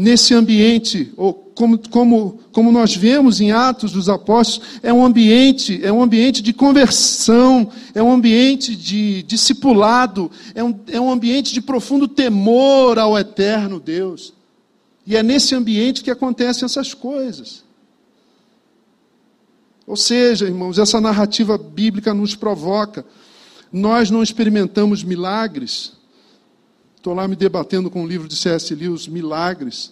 nesse 0.00 0.32
ambiente, 0.32 1.12
ou 1.14 1.34
como, 1.34 1.78
como, 1.90 2.40
como 2.52 2.72
nós 2.72 2.96
vemos 2.96 3.38
em 3.38 3.52
Atos 3.52 3.92
dos 3.92 4.08
Apóstolos, 4.08 4.80
é 4.82 4.90
um 4.90 5.04
ambiente, 5.04 5.78
é 5.84 5.92
um 5.92 6.02
ambiente 6.02 6.40
de 6.40 6.54
conversão, 6.54 7.70
é 7.94 8.02
um 8.02 8.10
ambiente 8.10 8.74
de 8.74 9.22
discipulado, 9.24 10.30
é 10.54 10.64
um, 10.64 10.80
é 10.86 10.98
um 10.98 11.10
ambiente 11.10 11.52
de 11.52 11.60
profundo 11.60 12.08
temor 12.08 12.98
ao 12.98 13.18
eterno 13.18 13.78
Deus. 13.78 14.32
E 15.06 15.16
é 15.16 15.22
nesse 15.22 15.54
ambiente 15.54 16.02
que 16.02 16.10
acontecem 16.10 16.64
essas 16.64 16.94
coisas. 16.94 17.62
Ou 19.86 19.96
seja, 19.96 20.46
irmãos, 20.46 20.78
essa 20.78 20.98
narrativa 20.98 21.58
bíblica 21.58 22.14
nos 22.14 22.34
provoca. 22.34 23.04
Nós 23.70 24.10
não 24.10 24.22
experimentamos 24.22 25.04
milagres. 25.04 25.92
Estou 27.00 27.14
lá 27.14 27.26
me 27.26 27.34
debatendo 27.34 27.90
com 27.90 28.00
o 28.00 28.02
um 28.02 28.06
livro 28.06 28.28
de 28.28 28.36
C.S. 28.36 28.74
Lewis, 28.74 29.08
Milagres. 29.08 29.90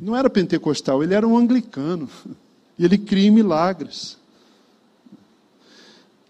Não 0.00 0.16
era 0.16 0.30
pentecostal, 0.30 1.02
ele 1.02 1.12
era 1.12 1.28
um 1.28 1.36
anglicano. 1.36 2.08
E 2.78 2.84
ele 2.86 2.96
cria 2.96 3.30
milagres. 3.30 4.16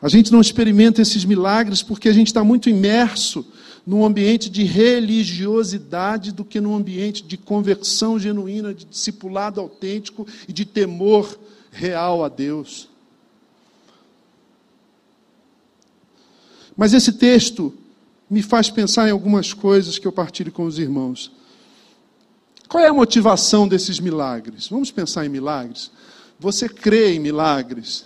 A 0.02 0.08
gente 0.08 0.32
não 0.32 0.40
experimenta 0.40 1.00
esses 1.00 1.24
milagres 1.24 1.80
porque 1.80 2.08
a 2.08 2.12
gente 2.12 2.26
está 2.26 2.42
muito 2.42 2.68
imerso 2.68 3.46
num 3.86 4.04
ambiente 4.04 4.50
de 4.50 4.64
religiosidade 4.64 6.32
do 6.32 6.44
que 6.44 6.60
num 6.60 6.74
ambiente 6.74 7.22
de 7.22 7.36
conversão 7.36 8.18
genuína, 8.18 8.74
de 8.74 8.84
discipulado 8.84 9.60
autêntico 9.60 10.26
e 10.48 10.52
de 10.52 10.64
temor 10.64 11.38
real 11.70 12.24
a 12.24 12.28
Deus. 12.28 12.88
Mas 16.76 16.92
esse 16.92 17.12
texto 17.12 17.72
me 18.30 18.42
faz 18.42 18.70
pensar 18.70 19.08
em 19.08 19.12
algumas 19.12 19.54
coisas 19.54 19.98
que 19.98 20.06
eu 20.06 20.12
partilho 20.12 20.52
com 20.52 20.64
os 20.64 20.78
irmãos. 20.78 21.32
Qual 22.68 22.84
é 22.84 22.88
a 22.88 22.92
motivação 22.92 23.66
desses 23.66 23.98
milagres? 23.98 24.68
Vamos 24.68 24.90
pensar 24.90 25.24
em 25.24 25.28
milagres? 25.28 25.90
Você 26.38 26.68
crê 26.68 27.14
em 27.14 27.18
milagres? 27.18 28.04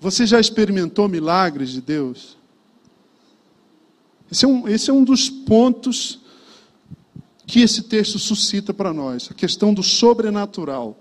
Você 0.00 0.24
já 0.24 0.38
experimentou 0.38 1.08
milagres 1.08 1.70
de 1.70 1.80
Deus? 1.80 2.36
Esse 4.30 4.44
é 4.44 4.48
um, 4.48 4.68
esse 4.68 4.90
é 4.90 4.92
um 4.92 5.02
dos 5.02 5.28
pontos 5.28 6.20
que 7.46 7.60
esse 7.60 7.82
texto 7.82 8.18
suscita 8.18 8.74
para 8.74 8.92
nós, 8.92 9.28
a 9.30 9.34
questão 9.34 9.72
do 9.72 9.82
sobrenatural, 9.82 10.98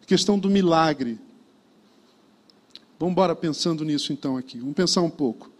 a 0.00 0.06
questão 0.06 0.38
do 0.38 0.48
milagre. 0.48 1.18
Vamos 2.98 3.12
embora 3.12 3.34
pensando 3.34 3.84
nisso 3.84 4.12
então 4.12 4.36
aqui. 4.36 4.58
Vamos 4.58 4.74
pensar 4.74 5.02
um 5.02 5.10
pouco. 5.10 5.50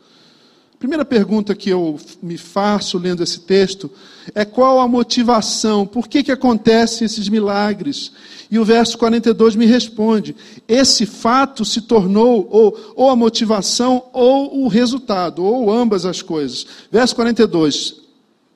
Primeira 0.78 1.04
pergunta 1.04 1.56
que 1.56 1.70
eu 1.70 1.98
me 2.22 2.38
faço 2.38 2.98
lendo 2.98 3.20
esse 3.20 3.40
texto 3.40 3.90
é 4.32 4.44
qual 4.44 4.78
a 4.78 4.86
motivação, 4.86 5.84
por 5.84 6.06
que, 6.06 6.22
que 6.22 6.30
acontecem 6.30 7.04
esses 7.04 7.28
milagres? 7.28 8.12
E 8.48 8.60
o 8.60 8.64
verso 8.64 8.96
42 8.96 9.56
me 9.56 9.66
responde: 9.66 10.36
esse 10.68 11.04
fato 11.04 11.64
se 11.64 11.82
tornou 11.82 12.46
ou, 12.48 12.94
ou 12.94 13.10
a 13.10 13.16
motivação 13.16 14.04
ou 14.12 14.64
o 14.64 14.68
resultado, 14.68 15.42
ou 15.44 15.68
ambas 15.72 16.06
as 16.06 16.22
coisas. 16.22 16.64
Verso 16.92 17.16
42, 17.16 17.96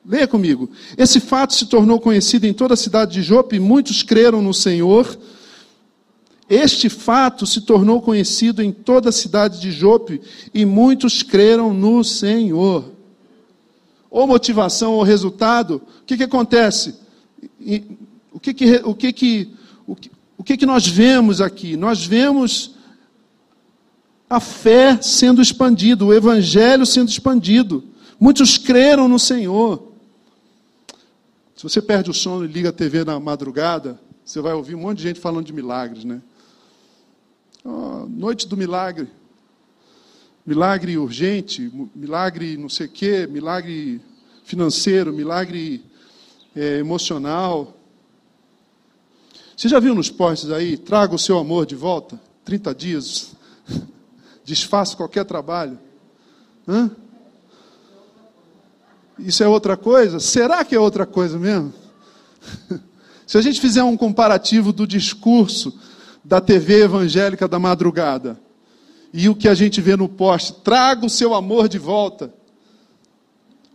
leia 0.06 0.28
comigo. 0.28 0.70
Esse 0.96 1.18
fato 1.18 1.54
se 1.54 1.66
tornou 1.66 1.98
conhecido 1.98 2.46
em 2.46 2.52
toda 2.52 2.74
a 2.74 2.76
cidade 2.76 3.14
de 3.14 3.22
Jope 3.22 3.56
e 3.56 3.60
muitos 3.60 4.04
creram 4.04 4.40
no 4.40 4.54
Senhor. 4.54 5.18
Este 6.54 6.90
fato 6.90 7.46
se 7.46 7.62
tornou 7.62 8.02
conhecido 8.02 8.60
em 8.62 8.70
toda 8.70 9.08
a 9.08 9.12
cidade 9.12 9.58
de 9.58 9.70
Jope 9.70 10.20
e 10.52 10.66
muitos 10.66 11.22
creram 11.22 11.72
no 11.72 12.04
Senhor. 12.04 12.92
Ou 14.10 14.26
motivação 14.26 14.92
ou 14.92 15.02
resultado, 15.02 15.80
o 16.02 16.04
que, 16.04 16.14
que 16.14 16.24
acontece? 16.24 16.94
O 18.30 18.38
que 18.38 18.52
que, 18.52 18.82
o 18.84 18.94
que, 18.94 19.12
que, 19.14 19.50
o 19.86 19.96
que, 19.96 20.10
que, 20.44 20.56
que 20.58 20.66
nós 20.66 20.86
vemos 20.86 21.40
aqui? 21.40 21.74
Nós 21.74 22.04
vemos 22.04 22.74
a 24.28 24.38
fé 24.38 25.00
sendo 25.00 25.40
expandida, 25.40 26.04
o 26.04 26.12
evangelho 26.12 26.84
sendo 26.84 27.08
expandido. 27.08 27.82
Muitos 28.20 28.58
creram 28.58 29.08
no 29.08 29.18
Senhor. 29.18 29.90
Se 31.56 31.62
você 31.62 31.80
perde 31.80 32.10
o 32.10 32.14
sono 32.14 32.44
e 32.44 32.48
liga 32.48 32.68
a 32.68 32.72
TV 32.72 33.06
na 33.06 33.18
madrugada, 33.18 33.98
você 34.22 34.38
vai 34.42 34.52
ouvir 34.52 34.74
um 34.74 34.80
monte 34.80 34.98
de 34.98 35.04
gente 35.04 35.18
falando 35.18 35.46
de 35.46 35.52
milagres, 35.54 36.04
né? 36.04 36.20
Noite 38.08 38.46
do 38.46 38.56
milagre. 38.56 39.08
Milagre 40.44 40.98
urgente, 40.98 41.70
milagre 41.94 42.56
não 42.56 42.68
sei 42.68 42.86
o 42.86 42.90
quê, 42.90 43.26
milagre 43.26 44.00
financeiro, 44.44 45.12
milagre 45.12 45.84
é, 46.54 46.78
emocional. 46.78 47.76
Você 49.56 49.68
já 49.68 49.78
viu 49.78 49.94
nos 49.94 50.10
postes 50.10 50.50
aí? 50.50 50.76
Traga 50.76 51.14
o 51.14 51.18
seu 51.18 51.38
amor 51.38 51.66
de 51.66 51.76
volta. 51.76 52.20
30 52.44 52.74
dias. 52.74 53.36
Desfaça 54.44 54.96
qualquer 54.96 55.24
trabalho. 55.24 55.78
Hã? 56.66 56.90
Isso 59.18 59.44
é 59.44 59.48
outra 59.48 59.76
coisa? 59.76 60.18
Será 60.18 60.64
que 60.64 60.74
é 60.74 60.80
outra 60.80 61.06
coisa 61.06 61.38
mesmo? 61.38 61.72
Se 63.26 63.38
a 63.38 63.40
gente 63.40 63.60
fizer 63.60 63.84
um 63.84 63.96
comparativo 63.96 64.72
do 64.72 64.86
discurso 64.86 65.78
da 66.24 66.40
TV 66.40 66.82
evangélica 66.82 67.48
da 67.48 67.58
madrugada. 67.58 68.38
E 69.12 69.28
o 69.28 69.34
que 69.34 69.48
a 69.48 69.54
gente 69.54 69.80
vê 69.80 69.96
no 69.96 70.08
poste, 70.08 70.54
traga 70.62 71.04
o 71.04 71.10
seu 71.10 71.34
amor 71.34 71.68
de 71.68 71.78
volta. 71.78 72.32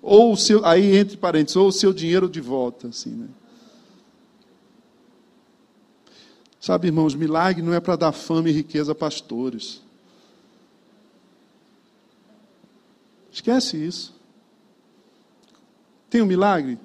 Ou 0.01 0.33
o 0.33 0.37
seu, 0.37 0.65
aí 0.65 0.95
entre 0.95 1.17
parênteses, 1.17 1.55
ou 1.55 1.67
o 1.67 1.71
seu 1.71 1.93
dinheiro 1.93 2.29
de 2.29 2.41
volta, 2.41 2.87
assim, 2.87 3.11
né? 3.11 3.27
Sabe, 6.59 6.87
irmãos, 6.87 7.15
milagre 7.15 7.61
não 7.61 7.73
é 7.73 7.79
para 7.79 7.95
dar 7.95 8.11
fama 8.11 8.49
e 8.49 8.51
riqueza 8.51 8.91
a 8.91 8.95
pastores. 8.95 9.81
Esquece 13.31 13.77
isso. 13.77 14.13
Tem 16.09 16.21
um 16.21 16.25
milagre? 16.25 16.79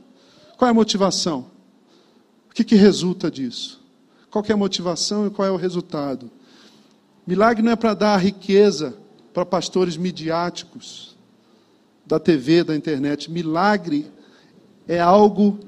Qual 0.57 0.69
é 0.69 0.71
a 0.71 0.75
motivação? 0.75 1.51
O 2.51 2.55
que, 2.55 2.63
que 2.63 2.77
resulta 2.77 3.31
disso? 3.31 3.82
Qual 4.33 4.43
é 4.49 4.53
a 4.55 4.57
motivação 4.57 5.27
e 5.27 5.31
qual 5.31 5.47
é 5.47 5.51
o 5.51 5.57
resultado. 5.57 6.31
Milagre 7.27 7.63
não 7.63 7.73
é 7.73 7.77
para 7.77 7.93
dar 7.93 8.17
riqueza 8.17 8.95
para 9.35 9.45
pastores 9.45 9.95
midiáticos 9.99 11.15
da 12.07 12.19
TV, 12.19 12.65
da 12.65 12.75
internet. 12.75 13.31
Milagre 13.31 14.11
é 14.89 14.99
algo 14.99 15.61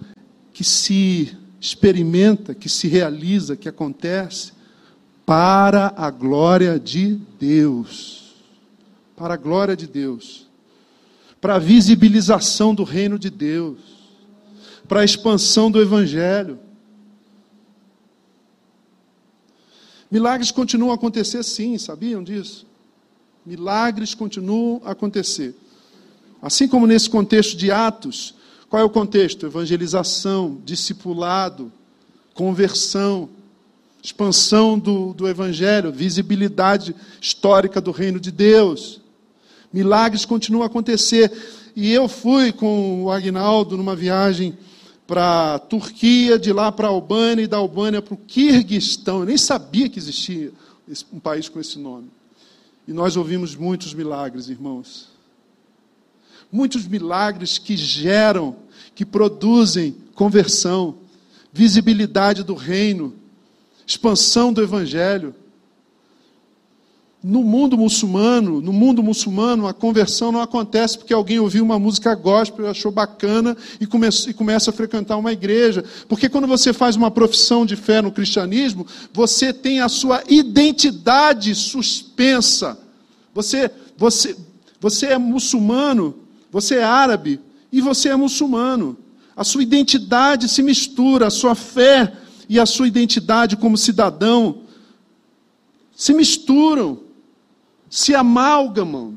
que 0.55 0.65
se 0.65 1.37
experimenta, 1.61 2.55
que 2.55 2.71
se 2.71 2.89
realiza, 2.89 3.55
que 3.55 3.69
acontece 3.69 4.53
para 5.27 5.93
a 5.95 6.11
glória 6.11 6.81
de 6.81 7.21
Deus. 7.39 8.35
Para 9.15 9.35
a 9.35 9.37
glória 9.37 9.77
de 9.77 9.87
Deus. 9.87 10.49
Para 11.39 11.57
a 11.57 11.59
visibilização 11.59 12.75
do 12.75 12.83
reino 12.83 13.19
de 13.19 13.29
Deus. 13.29 13.79
Para 14.89 15.01
a 15.01 15.05
expansão 15.05 15.71
do 15.71 15.83
evangelho. 15.83 16.59
Milagres 20.15 20.53
continuam 20.53 20.93
a 20.93 20.95
acontecer 20.95 21.43
sim, 21.43 21.77
sabiam 21.77 22.23
disso? 22.23 22.65
Milagres 23.45 24.15
continuam 24.15 24.81
a 24.85 24.93
acontecer. 24.93 25.57
Assim 26.41 26.69
como 26.69 26.87
nesse 26.87 27.11
contexto 27.11 27.57
de 27.57 27.73
Atos, 27.73 28.33
qual 28.69 28.81
é 28.81 28.85
o 28.85 28.91
contexto? 28.91 29.45
Evangelização, 29.45 30.61
discipulado, 30.65 31.73
conversão, 32.33 33.29
expansão 34.01 34.79
do, 34.79 35.13
do 35.15 35.27
Evangelho, 35.27 35.91
visibilidade 35.91 36.95
histórica 37.21 37.81
do 37.81 37.91
reino 37.91 38.21
de 38.21 38.31
Deus. 38.31 39.01
Milagres 39.73 40.25
continuam 40.25 40.63
a 40.63 40.67
acontecer. 40.67 41.33
E 41.75 41.93
eu 41.93 42.07
fui 42.07 42.53
com 42.53 43.03
o 43.03 43.11
Agnaldo 43.11 43.77
numa 43.77 43.97
viagem 43.97 44.57
para 45.07 45.55
a 45.55 45.59
Turquia, 45.59 46.39
de 46.39 46.53
lá 46.53 46.73
para 46.73 46.87
a 46.87 46.91
Albânia 46.91 47.45
e 47.45 47.47
da 47.47 47.57
Albânia 47.57 48.01
para 48.01 48.15
o 48.15 48.17
Quirguistão. 48.17 49.21
Eu 49.21 49.27
nem 49.27 49.37
sabia 49.37 49.89
que 49.89 49.99
existia 49.99 50.53
um 51.13 51.21
país 51.21 51.49
com 51.49 51.61
esse 51.61 51.79
nome. 51.79 52.11
E 52.87 52.93
nós 52.93 53.17
ouvimos 53.17 53.55
muitos 53.55 53.95
milagres, 53.95 54.49
irmãos. 54.49 55.09
Muitos 56.53 56.87
milagres 56.87 57.59
que 57.59 57.77
geram, 57.77 58.57
que 58.95 59.05
produzem 59.05 59.97
conversão, 60.15 60.97
visibilidade 61.53 62.43
do 62.43 62.55
reino, 62.55 63.15
expansão 63.87 64.53
do 64.53 64.63
evangelho. 64.63 65.35
No 67.27 67.43
mundo 67.43 67.79
muçulmano, 67.79 68.61
no 68.61 68.71
mundo 68.71 69.03
muçulmano, 69.03 69.67
a 69.67 69.73
conversão 69.73 70.31
não 70.31 70.43
acontece 70.43 70.99
porque 70.99 71.15
alguém 71.15 71.39
ouviu 71.39 71.65
uma 71.65 71.79
música 71.79 72.15
gospel, 72.15 72.69
achou 72.69 72.93
bacana 72.93 73.57
e, 73.81 73.87
começa, 73.87 74.29
e 74.29 74.35
começa 74.35 74.69
a 74.69 74.75
frequentar 74.75 75.17
uma 75.17 75.33
igreja. 75.33 75.83
Porque 76.07 76.29
quando 76.29 76.47
você 76.47 76.71
faz 76.75 76.97
uma 76.97 77.11
profissão 77.11 77.65
de 77.65 77.77
fé 77.77 78.03
no 78.03 78.13
cristianismo, 78.13 78.87
você 79.11 79.55
tem 79.55 79.81
a 79.81 79.89
sua 79.89 80.23
identidade 80.29 81.55
suspensa. 81.55 82.79
Você, 83.33 83.71
você, 83.97 84.37
você 84.79 85.07
é 85.07 85.17
muçulmano, 85.17 86.15
você 86.53 86.75
é 86.75 86.85
árabe 86.85 87.41
e 87.73 87.81
você 87.81 88.11
é 88.11 88.17
muçulmano. 88.17 88.99
A 89.35 89.45
sua 89.45 89.63
identidade 89.63 90.47
se 90.47 90.63
mistura, 90.63 91.29
a 91.29 91.31
sua 91.31 91.55
fé 91.55 92.13
e 92.51 92.61
a 92.61 92.67
sua 92.67 92.87
identidade 92.87 93.57
como 93.57 93.79
cidadão 93.79 94.59
se 95.97 96.13
misturam 96.13 97.04
se 97.89 98.15
amalgamam. 98.15 99.15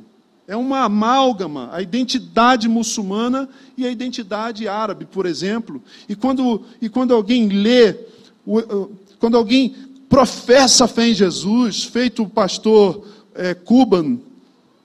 É 0.47 0.55
uma 0.55 0.85
amálgama, 0.85 1.69
a 1.73 1.81
identidade 1.81 2.69
muçulmana 2.69 3.49
e 3.75 3.85
a 3.85 3.91
identidade 3.91 4.65
árabe, 4.65 5.05
por 5.05 5.25
exemplo. 5.25 5.83
E 6.07 6.15
quando, 6.15 6.63
e 6.81 6.87
quando 6.87 7.13
alguém 7.13 7.49
lê, 7.49 7.93
quando 9.19 9.35
alguém 9.35 9.75
professa 10.07 10.87
fé 10.87 11.09
em 11.09 11.13
Jesus, 11.13 11.83
feito 11.83 12.23
o 12.23 12.29
pastor 12.29 13.05
é, 13.35 13.55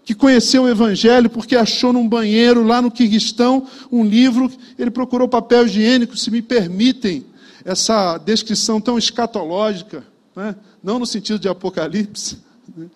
que 0.05 0.15
conheceu 0.15 0.65
o 0.65 0.69
Evangelho 0.69 1.31
porque 1.31 1.57
achou 1.57 1.93
num 1.93 2.09
banheiro 2.09 2.65
lá 2.65 2.83
no 2.83 2.91
Quirguistão 2.91 3.67
um 3.91 4.05
livro, 4.05 4.51
ele 4.79 4.91
procurou 4.91 5.29
papel 5.29 5.67
higiênico, 5.67 6.17
se 6.17 6.31
me 6.31 6.43
permitem 6.43 7.25
essa 7.65 8.19
descrição 8.19 8.81
tão 8.81 8.99
escatológica, 8.99 10.05
né? 10.35 10.57
não 10.83 10.99
no 10.99 11.07
sentido 11.07 11.39
de 11.39 11.49
Apocalipse. 11.49 12.39
Né? 12.77 12.87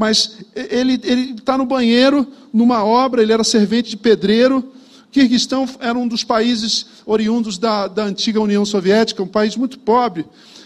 Mas 0.00 0.38
ele 0.54 0.94
está 1.36 1.58
no 1.58 1.66
banheiro, 1.66 2.26
numa 2.54 2.82
obra, 2.82 3.20
ele 3.20 3.34
era 3.34 3.44
servente 3.44 3.90
de 3.90 3.98
pedreiro. 3.98 4.72
Kirguistão 5.12 5.68
era 5.78 5.98
um 5.98 6.08
dos 6.08 6.24
países 6.24 6.86
oriundos 7.04 7.58
da, 7.58 7.86
da 7.86 8.04
antiga 8.04 8.40
União 8.40 8.64
Soviética, 8.64 9.22
um 9.22 9.28
país 9.28 9.56
muito 9.56 9.78
pobre. 9.78 10.24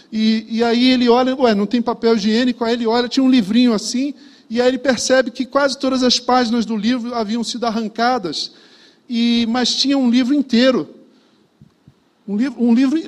E, 0.09 0.45
e 0.49 0.63
aí 0.63 0.89
ele 0.89 1.09
olha, 1.09 1.35
ué, 1.35 1.53
não 1.53 1.65
tem 1.65 1.81
papel 1.81 2.15
higiênico, 2.15 2.63
aí 2.63 2.75
ele 2.75 2.87
olha, 2.87 3.09
tinha 3.09 3.25
um 3.25 3.29
livrinho 3.29 3.73
assim, 3.73 4.13
e 4.49 4.61
aí 4.61 4.69
ele 4.69 4.77
percebe 4.77 5.31
que 5.31 5.45
quase 5.45 5.77
todas 5.77 6.01
as 6.01 6.17
páginas 6.17 6.65
do 6.65 6.77
livro 6.77 7.13
haviam 7.13 7.43
sido 7.43 7.65
arrancadas, 7.65 8.53
e 9.09 9.45
mas 9.49 9.75
tinha 9.75 9.97
um 9.97 10.09
livro 10.09 10.33
inteiro. 10.33 10.87
Um 12.25 12.37
livro, 12.37 12.63
um 12.63 12.73
livro 12.73 13.01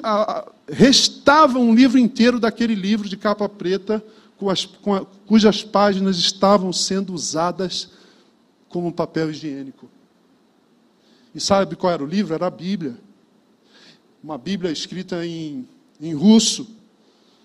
restava 0.69 1.57
um 1.57 1.73
livro 1.73 1.97
inteiro 1.97 2.37
daquele 2.37 2.75
livro 2.75 3.07
de 3.07 3.15
capa 3.15 3.47
preta, 3.47 4.03
cujas 5.25 5.63
páginas 5.63 6.17
estavam 6.17 6.71
sendo 6.71 7.13
usadas 7.13 7.89
como 8.69 8.91
papel 8.91 9.31
higiênico. 9.31 9.89
E 11.33 11.39
sabe 11.39 11.75
qual 11.75 11.93
era 11.93 12.03
o 12.03 12.07
livro? 12.07 12.33
Era 12.33 12.47
a 12.47 12.51
Bíblia. 12.51 12.97
Uma 14.23 14.37
Bíblia 14.37 14.71
escrita 14.71 15.25
em, 15.25 15.67
em 16.01 16.13
russo, 16.13 16.67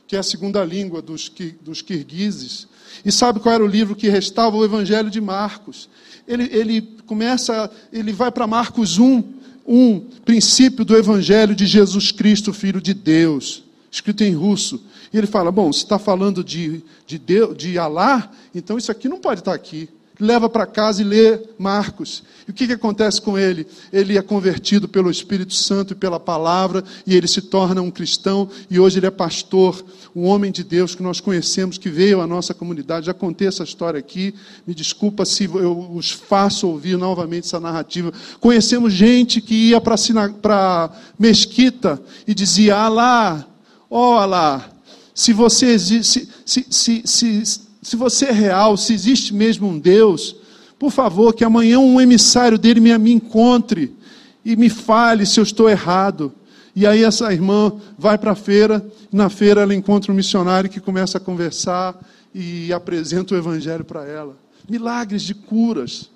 que 0.06 0.16
é 0.16 0.18
a 0.18 0.22
segunda 0.22 0.64
língua 0.64 1.00
dos, 1.00 1.30
dos 1.60 1.82
kirguizes. 1.82 2.66
E 3.04 3.12
sabe 3.12 3.40
qual 3.40 3.54
era 3.54 3.64
o 3.64 3.68
livro 3.68 3.96
que 3.96 4.08
restava? 4.08 4.56
O 4.56 4.64
Evangelho 4.64 5.10
de 5.10 5.20
Marcos. 5.20 5.88
Ele, 6.26 6.44
ele 6.52 6.82
começa, 7.06 7.70
ele 7.92 8.12
vai 8.12 8.30
para 8.30 8.46
Marcos 8.46 8.98
1, 8.98 9.22
um 9.66 10.00
princípio 10.24 10.84
do 10.84 10.96
Evangelho 10.96 11.54
de 11.54 11.66
Jesus 11.66 12.10
Cristo, 12.10 12.52
Filho 12.52 12.80
de 12.80 12.94
Deus, 12.94 13.62
escrito 13.92 14.24
em 14.24 14.32
russo. 14.32 14.82
E 15.12 15.18
ele 15.18 15.26
fala: 15.26 15.52
Bom, 15.52 15.70
se 15.70 15.80
está 15.80 15.98
falando 15.98 16.42
de, 16.42 16.82
de, 17.06 17.18
Deus, 17.18 17.56
de 17.56 17.78
Alá, 17.78 18.32
então 18.54 18.78
isso 18.78 18.90
aqui 18.90 19.08
não 19.08 19.20
pode 19.20 19.40
estar 19.40 19.50
tá 19.50 19.54
aqui. 19.54 19.88
Leva 20.20 20.48
para 20.48 20.66
casa 20.66 21.02
e 21.02 21.04
lê 21.04 21.38
Marcos. 21.58 22.22
E 22.46 22.50
o 22.50 22.54
que, 22.54 22.66
que 22.66 22.74
acontece 22.74 23.20
com 23.20 23.36
ele? 23.36 23.66
Ele 23.92 24.16
é 24.16 24.22
convertido 24.22 24.86
pelo 24.86 25.10
Espírito 25.10 25.54
Santo 25.54 25.92
e 25.92 25.96
pela 25.96 26.20
palavra, 26.20 26.84
e 27.06 27.16
ele 27.16 27.26
se 27.26 27.42
torna 27.42 27.82
um 27.82 27.90
cristão, 27.90 28.48
e 28.70 28.78
hoje 28.78 28.98
ele 28.98 29.06
é 29.06 29.10
pastor, 29.10 29.84
um 30.14 30.26
homem 30.26 30.52
de 30.52 30.62
Deus 30.62 30.94
que 30.94 31.02
nós 31.02 31.18
conhecemos, 31.18 31.76
que 31.76 31.88
veio 31.88 32.20
à 32.20 32.26
nossa 32.26 32.54
comunidade. 32.54 33.06
Já 33.06 33.14
contei 33.14 33.48
essa 33.48 33.64
história 33.64 33.98
aqui, 33.98 34.34
me 34.66 34.74
desculpa 34.74 35.24
se 35.24 35.44
eu 35.44 35.90
os 35.92 36.10
faço 36.10 36.68
ouvir 36.68 36.96
novamente 36.96 37.46
essa 37.46 37.58
narrativa. 37.58 38.12
Conhecemos 38.38 38.92
gente 38.92 39.40
que 39.40 39.70
ia 39.70 39.80
para 39.80 39.96
a 40.44 40.90
mesquita 41.18 42.00
e 42.28 42.34
dizia: 42.34 42.76
Alá, 42.76 43.48
ó 43.94 44.14
oh, 44.14 44.18
Alá, 44.18 44.70
se 45.14 45.34
você, 45.34 45.78
se, 45.78 46.02
se, 46.02 46.26
se, 46.70 47.02
se, 47.04 47.96
você 47.96 48.26
é 48.26 48.32
real, 48.32 48.74
se 48.78 48.94
existe 48.94 49.34
mesmo 49.34 49.68
um 49.68 49.78
Deus, 49.78 50.34
por 50.78 50.90
favor, 50.90 51.34
que 51.34 51.44
amanhã 51.44 51.78
um 51.78 52.00
emissário 52.00 52.58
dele 52.58 52.80
me, 52.80 52.96
me 52.96 53.12
encontre 53.12 53.94
e 54.42 54.56
me 54.56 54.70
fale 54.70 55.26
se 55.26 55.38
eu 55.38 55.44
estou 55.44 55.68
errado. 55.68 56.32
E 56.74 56.86
aí 56.86 57.04
essa 57.04 57.30
irmã 57.30 57.74
vai 57.98 58.16
para 58.16 58.32
a 58.32 58.34
feira, 58.34 58.84
na 59.12 59.28
feira 59.28 59.60
ela 59.60 59.74
encontra 59.74 60.10
um 60.10 60.14
missionário 60.14 60.70
que 60.70 60.80
começa 60.80 61.18
a 61.18 61.20
conversar 61.20 61.94
e 62.34 62.72
apresenta 62.72 63.34
o 63.34 63.38
evangelho 63.38 63.84
para 63.84 64.06
ela. 64.06 64.34
Milagres 64.66 65.20
de 65.20 65.34
curas, 65.34 66.08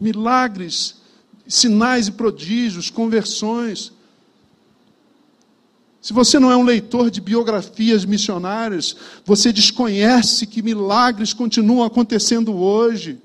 milagres, 0.00 0.96
sinais 1.46 2.08
e 2.08 2.12
prodígios, 2.12 2.88
conversões. 2.88 3.92
Se 6.08 6.14
você 6.14 6.38
não 6.38 6.50
é 6.50 6.56
um 6.56 6.62
leitor 6.62 7.10
de 7.10 7.20
biografias 7.20 8.06
missionárias, 8.06 8.96
você 9.26 9.52
desconhece 9.52 10.46
que 10.46 10.62
milagres 10.62 11.34
continuam 11.34 11.84
acontecendo 11.84 12.56
hoje. 12.56 13.18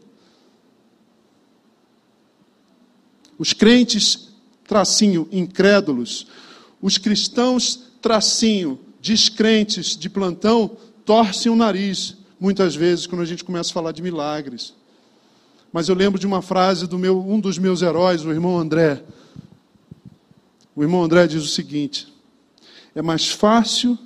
Os 3.39 3.53
crentes, 3.53 4.33
tracinho, 4.67 5.29
incrédulos, 5.31 6.27
os 6.81 6.97
cristãos, 6.97 7.79
tracinho, 8.01 8.77
descrentes 9.01 9.95
de 9.95 10.09
plantão, 10.09 10.75
torcem 11.05 11.49
o 11.49 11.55
nariz, 11.55 12.17
muitas 12.37 12.75
vezes, 12.75 13.07
quando 13.07 13.21
a 13.21 13.25
gente 13.25 13.45
começa 13.45 13.69
a 13.69 13.73
falar 13.73 13.93
de 13.93 14.01
milagres. 14.01 14.73
Mas 15.71 15.87
eu 15.87 15.95
lembro 15.95 16.19
de 16.19 16.27
uma 16.27 16.41
frase 16.41 16.85
do 16.85 16.99
meu, 16.99 17.17
um 17.17 17.39
dos 17.39 17.57
meus 17.57 17.81
heróis, 17.81 18.25
o 18.25 18.31
irmão 18.31 18.59
André. 18.59 19.01
O 20.75 20.83
irmão 20.83 21.01
André 21.01 21.27
diz 21.27 21.43
o 21.43 21.47
seguinte: 21.47 22.11
é 22.95 23.01
mais 23.01 23.29
fácil 23.29 23.97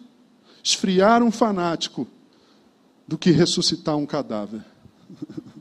esfriar 0.64 1.24
um 1.24 1.32
fanático 1.32 2.08
do 3.08 3.18
que 3.18 3.32
ressuscitar 3.32 3.96
um 3.98 4.06
cadáver. 4.06 4.62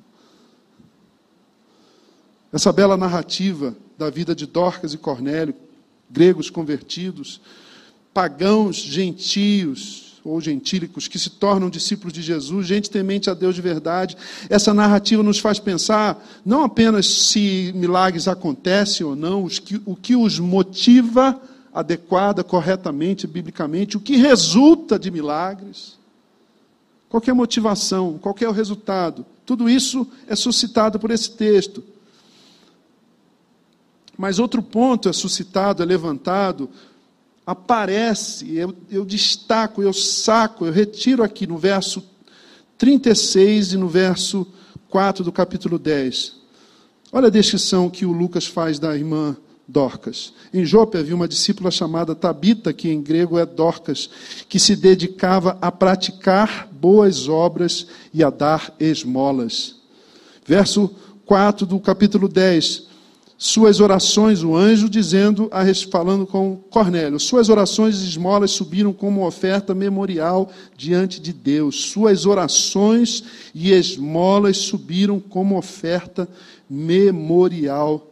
Essa 2.53 2.73
bela 2.73 2.97
narrativa 2.97 3.77
da 3.99 4.11
vida 4.11 4.35
de 4.35 4.47
Dorcas 4.47 4.95
e 4.95 4.99
Cornélio, 4.99 5.55
gregos 6.11 6.51
convertidos, 6.51 7.41
pagãos 8.15 8.77
gentios 8.77 10.21
ou 10.25 10.41
gentílicos 10.41 11.07
que 11.07 11.19
se 11.19 11.31
tornam 11.31 11.71
discípulos 11.71 12.13
de 12.13 12.21
Jesus, 12.21 12.67
gente 12.67 12.91
temente 12.91 13.31
a 13.31 13.35
Deus 13.35 13.55
de 13.55 13.61
verdade. 13.61 14.17
Essa 14.49 14.75
narrativa 14.75 15.23
nos 15.23 15.39
faz 15.39 15.61
pensar 15.61 16.25
não 16.45 16.65
apenas 16.65 17.07
se 17.07 17.73
milagres 17.77 18.27
acontecem 18.27 19.07
ou 19.07 19.15
não, 19.15 19.47
o 19.85 19.95
que 19.95 20.17
os 20.17 20.39
motiva 20.39 21.41
adequada, 21.77 22.43
corretamente, 22.43 23.27
biblicamente, 23.27 23.99
o 23.99 24.01
que 24.01 24.17
resulta 24.17 24.99
de 24.99 25.11
milagres, 25.11 25.99
qual 27.07 27.23
é 27.27 27.31
a 27.31 27.35
motivação, 27.35 28.19
qual 28.19 28.35
é 28.41 28.49
o 28.49 28.53
resultado. 28.53 29.27
Tudo 29.45 29.69
isso 29.69 30.11
é 30.27 30.35
suscitado 30.35 30.99
por 30.99 31.11
esse 31.11 31.33
texto. 31.33 31.85
Mas 34.17 34.39
outro 34.39 34.63
ponto 34.63 35.07
é 35.07 35.13
suscitado, 35.13 35.83
é 35.83 35.87
levantado 35.87 36.71
aparece, 37.47 38.57
eu, 38.57 38.75
eu 38.91 39.05
destaco, 39.05 39.81
eu 39.81 39.93
saco, 39.93 40.67
eu 40.67 40.73
retiro 40.73 41.23
aqui 41.23 41.47
no 41.47 41.57
verso 41.57 42.03
36 42.77 43.75
e 43.75 43.77
no 43.77 43.87
verso 43.87 44.45
4 44.89 45.23
do 45.23 45.31
capítulo 45.31 45.79
10. 45.79 46.35
Olha 47.13 47.29
a 47.29 47.31
descrição 47.31 47.89
que 47.89 48.05
o 48.05 48.11
Lucas 48.11 48.47
faz 48.47 48.81
da 48.81 48.97
irmã 48.97 49.37
Dorcas. 49.69 50.33
Em 50.53 50.65
Jope 50.65 50.99
havia 50.99 51.15
uma 51.15 51.29
discípula 51.29 51.71
chamada 51.71 52.15
Tabita, 52.15 52.73
que 52.73 52.89
em 52.89 53.03
grego 53.03 53.39
é 53.39 53.45
Dorcas, 53.45 54.09
que 54.49 54.59
se 54.59 54.77
dedicava 54.77 55.59
a 55.61 55.73
praticar 55.73 56.69
boas 56.73 57.29
obras 57.29 57.87
e 58.15 58.23
a 58.23 58.31
dar 58.31 58.75
esmolas. 58.79 59.77
Verso 60.47 60.91
4 61.25 61.67
do 61.67 61.81
capítulo 61.81 62.29
10 62.29 62.87
suas 63.39 63.81
orações, 63.81 64.43
o 64.43 64.57
anjo 64.57 64.89
dizendo, 64.89 65.51
falando 65.91 66.27
com 66.27 66.57
Cornélio, 66.71 67.21
suas 67.21 67.51
orações 67.51 68.01
e 68.01 68.09
esmolas 68.09 68.51
subiram 68.53 68.95
como 68.95 69.27
oferta 69.27 69.75
memorial 69.75 70.51
diante 70.75 71.21
de 71.21 71.35
Deus. 71.35 71.91
Suas 71.91 72.25
orações 72.25 73.23
e 73.55 73.73
esmolas 73.73 74.57
subiram 74.57 75.21
como 75.21 75.59
oferta 75.59 76.27
memorial 76.69 78.11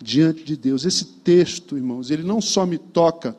diante 0.00 0.44
de 0.44 0.56
Deus. 0.56 0.84
Esse 0.84 1.04
texto, 1.04 1.76
irmãos, 1.76 2.10
ele 2.10 2.22
não 2.22 2.40
só 2.40 2.66
me 2.66 2.78
toca 2.78 3.36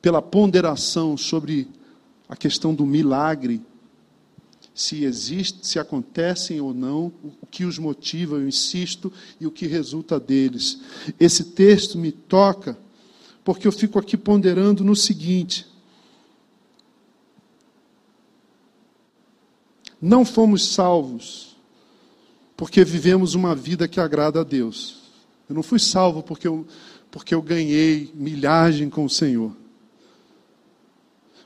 pela 0.00 0.22
ponderação 0.22 1.16
sobre 1.16 1.68
a 2.28 2.36
questão 2.36 2.74
do 2.74 2.86
milagre, 2.86 3.60
se 4.74 5.04
existe, 5.04 5.66
se 5.66 5.78
acontecem 5.78 6.60
ou 6.60 6.72
não, 6.72 7.12
o 7.42 7.46
que 7.46 7.64
os 7.64 7.78
motiva, 7.78 8.36
eu 8.36 8.48
insisto, 8.48 9.12
e 9.40 9.46
o 9.46 9.50
que 9.50 9.66
resulta 9.66 10.18
deles. 10.18 10.80
Esse 11.18 11.44
texto 11.44 11.98
me 11.98 12.12
toca 12.12 12.78
porque 13.44 13.66
eu 13.66 13.72
fico 13.72 13.98
aqui 13.98 14.16
ponderando 14.16 14.84
no 14.84 14.94
seguinte: 14.94 15.66
não 20.00 20.24
fomos 20.24 20.66
salvos 20.66 21.56
porque 22.56 22.84
vivemos 22.84 23.34
uma 23.34 23.54
vida 23.54 23.88
que 23.88 23.98
agrada 23.98 24.40
a 24.40 24.44
Deus. 24.44 24.99
Eu 25.50 25.54
não 25.56 25.64
fui 25.64 25.80
salvo 25.80 26.22
porque 26.22 26.46
eu, 26.46 26.64
porque 27.10 27.34
eu 27.34 27.42
ganhei 27.42 28.12
milhagem 28.14 28.88
com 28.88 29.04
o 29.04 29.10
Senhor. 29.10 29.50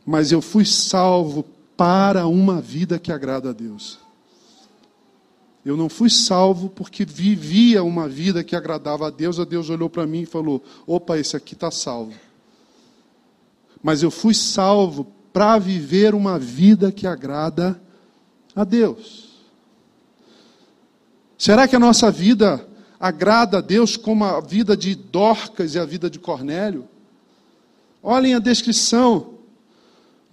Mas 0.04 0.30
eu 0.30 0.42
fui 0.42 0.66
salvo 0.66 1.42
para 1.74 2.26
uma 2.26 2.60
vida 2.60 2.98
que 2.98 3.10
agrada 3.10 3.48
a 3.48 3.52
Deus. 3.54 3.98
Eu 5.64 5.74
não 5.74 5.88
fui 5.88 6.10
salvo 6.10 6.68
porque 6.68 7.06
vivia 7.06 7.82
uma 7.82 8.06
vida 8.06 8.44
que 8.44 8.54
agradava 8.54 9.06
a 9.06 9.10
Deus. 9.10 9.40
A 9.40 9.44
Deus 9.46 9.70
olhou 9.70 9.88
para 9.88 10.06
mim 10.06 10.20
e 10.20 10.26
falou: 10.26 10.62
opa, 10.86 11.18
esse 11.18 11.34
aqui 11.34 11.54
está 11.54 11.70
salvo. 11.70 12.12
Mas 13.82 14.02
eu 14.02 14.10
fui 14.10 14.34
salvo 14.34 15.10
para 15.32 15.58
viver 15.58 16.14
uma 16.14 16.38
vida 16.38 16.92
que 16.92 17.06
agrada 17.06 17.80
a 18.54 18.64
Deus. 18.64 19.30
Será 21.38 21.66
que 21.66 21.74
a 21.74 21.80
nossa 21.80 22.10
vida 22.10 22.68
agrada 23.04 23.58
a 23.58 23.60
Deus 23.60 23.98
como 23.98 24.24
a 24.24 24.40
vida 24.40 24.74
de 24.74 24.94
Dorcas 24.94 25.74
e 25.74 25.78
a 25.78 25.84
vida 25.84 26.08
de 26.08 26.18
Cornélio? 26.18 26.88
Olhem 28.02 28.34
a 28.34 28.38
descrição 28.38 29.34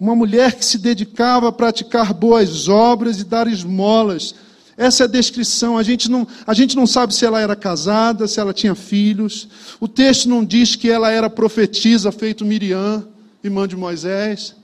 uma 0.00 0.16
mulher 0.16 0.54
que 0.54 0.64
se 0.64 0.78
dedicava 0.78 1.48
a 1.48 1.52
praticar 1.52 2.14
boas 2.14 2.68
obras 2.70 3.20
e 3.20 3.24
dar 3.24 3.46
esmolas. 3.46 4.34
Essa 4.74 5.04
é 5.04 5.06
a 5.06 5.08
descrição. 5.08 5.76
A 5.76 5.82
gente, 5.82 6.10
não, 6.10 6.26
a 6.46 6.54
gente 6.54 6.74
não 6.74 6.86
sabe 6.86 7.14
se 7.14 7.26
ela 7.26 7.38
era 7.38 7.54
casada, 7.54 8.26
se 8.26 8.40
ela 8.40 8.54
tinha 8.54 8.74
filhos. 8.74 9.46
O 9.78 9.86
texto 9.86 10.26
não 10.26 10.42
diz 10.42 10.74
que 10.74 10.90
ela 10.90 11.10
era 11.10 11.28
profetisa, 11.28 12.10
feito 12.10 12.42
Miriam, 12.42 13.06
irmã 13.44 13.68
de 13.68 13.76
Moisés. 13.76 14.56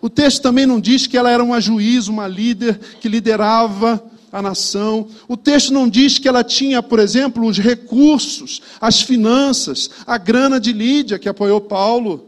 O 0.00 0.08
texto 0.08 0.40
também 0.40 0.66
não 0.66 0.80
diz 0.80 1.08
que 1.08 1.18
ela 1.18 1.32
era 1.32 1.42
uma 1.42 1.60
juíza, 1.60 2.12
uma 2.12 2.28
líder 2.28 2.78
que 3.00 3.08
liderava 3.08 4.02
a 4.32 4.42
nação. 4.42 5.08
O 5.28 5.36
texto 5.36 5.72
não 5.72 5.88
diz 5.88 6.18
que 6.18 6.28
ela 6.28 6.44
tinha, 6.44 6.82
por 6.82 6.98
exemplo, 6.98 7.46
os 7.46 7.58
recursos, 7.58 8.60
as 8.80 9.00
finanças, 9.00 9.90
a 10.06 10.18
grana 10.18 10.60
de 10.60 10.72
Lídia, 10.72 11.18
que 11.18 11.28
apoiou 11.28 11.60
Paulo 11.60 12.26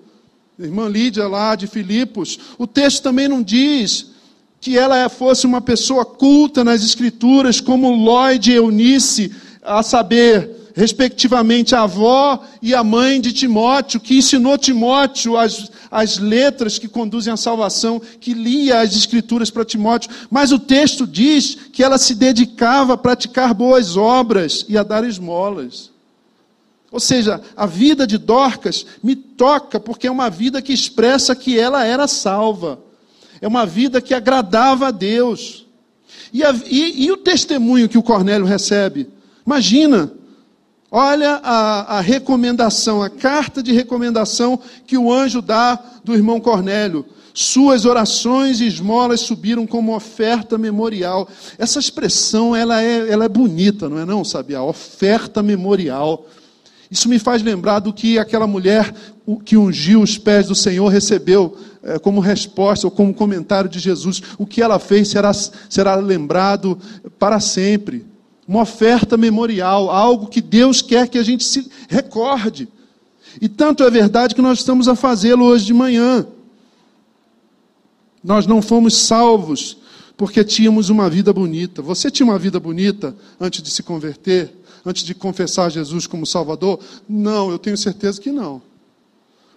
irmã 0.64 0.88
Lídia 0.88 1.28
lá 1.28 1.54
de 1.54 1.66
Filipos, 1.66 2.38
o 2.58 2.66
texto 2.66 3.02
também 3.02 3.28
não 3.28 3.42
diz 3.42 4.10
que 4.60 4.76
ela 4.76 5.08
fosse 5.08 5.46
uma 5.46 5.60
pessoa 5.60 6.04
culta 6.04 6.64
nas 6.64 6.82
escrituras, 6.82 7.60
como 7.60 7.94
Lloyd 7.94 8.50
e 8.50 8.54
Eunice, 8.54 9.32
a 9.62 9.82
saber, 9.84 10.50
respectivamente, 10.78 11.74
a 11.74 11.82
avó 11.82 12.40
e 12.62 12.72
a 12.72 12.84
mãe 12.84 13.20
de 13.20 13.32
Timóteo, 13.32 13.98
que 13.98 14.16
ensinou 14.16 14.56
Timóteo 14.56 15.36
as, 15.36 15.72
as 15.90 16.18
letras 16.18 16.78
que 16.78 16.86
conduzem 16.86 17.32
à 17.32 17.36
salvação, 17.36 18.00
que 18.20 18.32
lia 18.32 18.80
as 18.80 18.94
escrituras 18.94 19.50
para 19.50 19.64
Timóteo. 19.64 20.08
Mas 20.30 20.52
o 20.52 20.58
texto 20.58 21.04
diz 21.04 21.56
que 21.72 21.82
ela 21.82 21.98
se 21.98 22.14
dedicava 22.14 22.92
a 22.92 22.96
praticar 22.96 23.52
boas 23.52 23.96
obras 23.96 24.64
e 24.68 24.78
a 24.78 24.84
dar 24.84 25.02
esmolas. 25.02 25.90
Ou 26.92 27.00
seja, 27.00 27.40
a 27.56 27.66
vida 27.66 28.06
de 28.06 28.16
Dorcas 28.16 28.86
me 29.02 29.16
toca 29.16 29.80
porque 29.80 30.06
é 30.06 30.10
uma 30.10 30.30
vida 30.30 30.62
que 30.62 30.72
expressa 30.72 31.34
que 31.34 31.58
ela 31.58 31.84
era 31.84 32.06
salva. 32.06 32.78
É 33.40 33.48
uma 33.48 33.66
vida 33.66 34.00
que 34.00 34.14
agradava 34.14 34.86
a 34.86 34.90
Deus. 34.92 35.66
E, 36.32 36.44
a, 36.44 36.54
e, 36.66 37.06
e 37.06 37.10
o 37.10 37.16
testemunho 37.16 37.88
que 37.88 37.98
o 37.98 38.02
Cornélio 38.02 38.46
recebe? 38.46 39.08
Imagina, 39.44 40.12
olha 40.90 41.40
a, 41.42 41.98
a 41.98 42.00
recomendação, 42.00 43.02
a 43.02 43.10
carta 43.10 43.62
de 43.62 43.72
recomendação 43.72 44.58
que 44.86 44.96
o 44.96 45.12
anjo 45.12 45.42
dá 45.42 45.78
do 46.02 46.14
irmão 46.14 46.40
Cornélio. 46.40 47.04
Suas 47.34 47.84
orações 47.84 48.60
e 48.60 48.66
esmolas 48.66 49.20
subiram 49.20 49.64
como 49.64 49.94
oferta 49.94 50.58
memorial. 50.58 51.28
Essa 51.56 51.78
expressão 51.78 52.56
ela 52.56 52.82
é, 52.82 53.08
ela 53.08 53.26
é 53.26 53.28
bonita, 53.28 53.88
não 53.88 53.98
é 53.98 54.04
não, 54.04 54.24
sabe? 54.24 54.56
A 54.56 54.62
oferta 54.62 55.40
memorial. 55.42 56.26
Isso 56.90 57.08
me 57.08 57.18
faz 57.18 57.42
lembrar 57.42 57.80
do 57.80 57.92
que 57.92 58.18
aquela 58.18 58.46
mulher 58.46 58.92
que 59.44 59.56
ungiu 59.56 60.00
os 60.00 60.16
pés 60.16 60.46
do 60.46 60.54
Senhor 60.54 60.88
recebeu 60.88 61.56
é, 61.82 61.98
como 61.98 62.18
resposta 62.18 62.86
ou 62.86 62.90
como 62.90 63.14
comentário 63.14 63.68
de 63.68 63.78
Jesus. 63.78 64.22
O 64.38 64.46
que 64.46 64.62
ela 64.62 64.78
fez 64.78 65.08
será, 65.08 65.32
será 65.32 65.94
lembrado 65.94 66.78
para 67.18 67.38
sempre. 67.40 68.04
Uma 68.48 68.62
oferta 68.62 69.16
memorial, 69.16 69.90
algo 69.90 70.26
que 70.26 70.40
Deus 70.40 70.80
quer 70.80 71.06
que 71.06 71.18
a 71.18 71.22
gente 71.22 71.44
se 71.44 71.70
recorde. 71.88 72.66
E 73.40 73.48
tanto 73.48 73.84
é 73.84 73.90
verdade 73.90 74.34
que 74.34 74.42
nós 74.42 74.60
estamos 74.60 74.88
a 74.88 74.96
fazê-lo 74.96 75.44
hoje 75.44 75.66
de 75.66 75.74
manhã. 75.74 76.26
Nós 78.24 78.46
não 78.46 78.62
fomos 78.62 78.96
salvos 78.96 79.76
porque 80.16 80.42
tínhamos 80.42 80.88
uma 80.88 81.10
vida 81.10 81.32
bonita. 81.32 81.82
Você 81.82 82.10
tinha 82.10 82.26
uma 82.26 82.38
vida 82.38 82.58
bonita 82.58 83.14
antes 83.38 83.62
de 83.62 83.70
se 83.70 83.82
converter? 83.82 84.58
antes 84.84 85.04
de 85.04 85.14
confessar 85.14 85.70
Jesus 85.70 86.06
como 86.06 86.26
Salvador? 86.26 86.80
Não, 87.08 87.50
eu 87.50 87.58
tenho 87.58 87.76
certeza 87.76 88.20
que 88.20 88.32
não. 88.32 88.62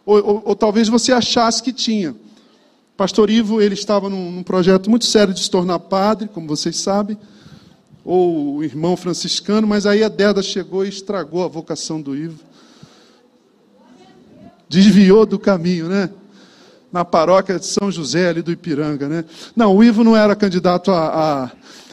Ou, 0.06 0.17
ou, 0.17 0.41
ou 0.45 0.56
talvez 0.56 0.88
você 0.88 1.12
achasse 1.12 1.62
que 1.62 1.71
tinha. 1.71 2.15
Pastor 2.97 3.30
Ivo, 3.30 3.62
ele 3.62 3.73
estava 3.73 4.10
num, 4.10 4.32
num, 4.32 4.43
projeto 4.43 4.89
muito 4.89 5.06
sério 5.06 5.34
de 5.34 5.39
se 5.41 5.49
tornar 5.49 5.80
padre, 5.80 6.27
como 6.27 6.47
vocês 6.47 6.77
sabem, 6.77 7.17
ou 8.04 8.56
o 8.58 8.64
irmão 8.64 8.98
franciscano, 8.98 9.68
mas 9.68 9.86
aí 9.86 10.04
a 10.04 10.10
Deda 10.10 10.42
chegou 10.42 10.86
e 10.86 10.90
estragou 10.90 11.44
a 11.44 11.48
vocação 11.48 12.02
do 12.02 12.16
Ivo. 12.16 12.40
Desviou 14.68 15.26
do 15.26 15.38
caminho, 15.38 15.88
né? 15.88 16.10
Na 16.92 17.06
paróquia 17.06 17.60
de 17.60 17.66
São 17.66 17.92
José, 17.92 18.30
ali 18.30 18.42
do 18.42 18.52
Ipiranga, 18.52 19.08
né? 19.08 19.26
Não, 19.56 19.76
o 19.76 19.84
Ivo 19.84 20.04
não 20.04 20.16
era 20.16 20.36
candidato 20.36 20.92
a, 20.92 21.52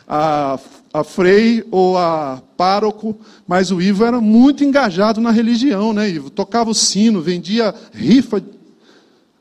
a, 0.09 0.55
a 0.55 0.59
a 0.93 1.05
frei 1.05 1.65
ou 1.71 1.99
a 1.99 2.43
pároco, 2.57 3.19
mas 3.47 3.71
o 3.71 3.81
Ivo 3.81 4.05
era 4.05 4.21
muito 4.21 4.65
engajado 4.65 5.21
na 5.21 5.31
religião, 5.31 5.93
né, 5.93 6.09
Ivo? 6.09 6.31
Tocava 6.31 6.71
o 6.71 6.75
sino, 6.75 7.21
vendia 7.21 7.75
rifa, 7.93 8.43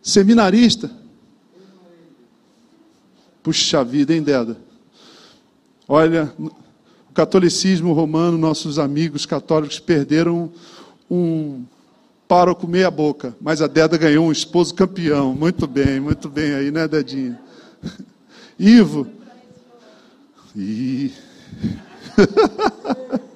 seminarista. 0.02 0.92
Puxa 3.42 3.84
vida, 3.84 4.14
hein, 4.14 4.22
Deda? 4.22 4.58
Olha, 5.88 6.34
o 6.38 6.52
catolicismo 7.13 7.93
romano, 7.93 8.38
nossos 8.38 8.78
amigos 8.78 9.26
católicos 9.26 9.80
perderam 9.80 10.52
um 11.10 11.63
pároco 12.28 12.67
meia 12.67 12.91
boca, 12.91 13.34
mas 13.39 13.62
a 13.62 13.67
Deda 13.67 13.97
ganhou 13.97 14.28
um 14.28 14.32
esposo 14.32 14.76
campeão. 14.76 15.34
Muito 15.34 15.65
bem, 15.65 16.00
muito 16.02 16.28
bem 16.28 16.54
aí, 16.54 16.71
né, 16.71 16.88
Dedinha? 16.89 17.39
Ivo. 18.60 19.08
Ih. 20.54 21.13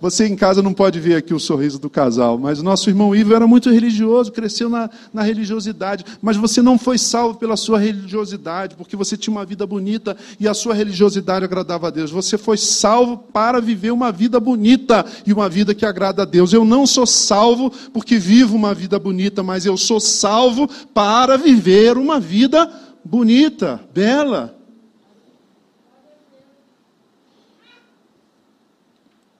Você 0.00 0.26
em 0.26 0.36
casa 0.36 0.62
não 0.62 0.72
pode 0.72 1.00
ver 1.00 1.16
aqui 1.16 1.34
o 1.34 1.40
sorriso 1.40 1.78
do 1.78 1.90
casal, 1.90 2.38
mas 2.38 2.62
nosso 2.62 2.88
irmão 2.88 3.14
Ivo 3.14 3.34
era 3.34 3.46
muito 3.46 3.68
religioso, 3.68 4.30
cresceu 4.30 4.68
na, 4.68 4.88
na 5.12 5.22
religiosidade. 5.22 6.04
Mas 6.22 6.36
você 6.36 6.62
não 6.62 6.78
foi 6.78 6.96
salvo 6.96 7.36
pela 7.36 7.56
sua 7.56 7.80
religiosidade, 7.80 8.76
porque 8.76 8.94
você 8.94 9.16
tinha 9.16 9.34
uma 9.34 9.44
vida 9.44 9.66
bonita 9.66 10.16
e 10.38 10.46
a 10.46 10.54
sua 10.54 10.72
religiosidade 10.72 11.44
agradava 11.44 11.88
a 11.88 11.90
Deus. 11.90 12.12
Você 12.12 12.38
foi 12.38 12.56
salvo 12.56 13.16
para 13.16 13.60
viver 13.60 13.90
uma 13.90 14.12
vida 14.12 14.38
bonita 14.38 15.04
e 15.26 15.32
uma 15.32 15.48
vida 15.48 15.74
que 15.74 15.84
agrada 15.84 16.22
a 16.22 16.24
Deus. 16.24 16.52
Eu 16.52 16.64
não 16.64 16.86
sou 16.86 17.06
salvo 17.06 17.70
porque 17.92 18.18
vivo 18.18 18.54
uma 18.54 18.74
vida 18.74 18.98
bonita, 19.00 19.42
mas 19.42 19.66
eu 19.66 19.76
sou 19.76 19.98
salvo 19.98 20.68
para 20.94 21.36
viver 21.36 21.96
uma 21.96 22.20
vida 22.20 22.70
bonita, 23.04 23.80
bela. 23.92 24.57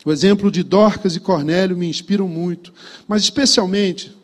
O 0.09 0.11
exemplo 0.11 0.51
de 0.51 0.63
Dorcas 0.63 1.17
e 1.17 1.21
Cornélio 1.21 1.77
me 1.77 1.87
inspiram 1.87 2.27
muito, 2.27 2.73
mas 3.07 3.25
especialmente, 3.25 4.17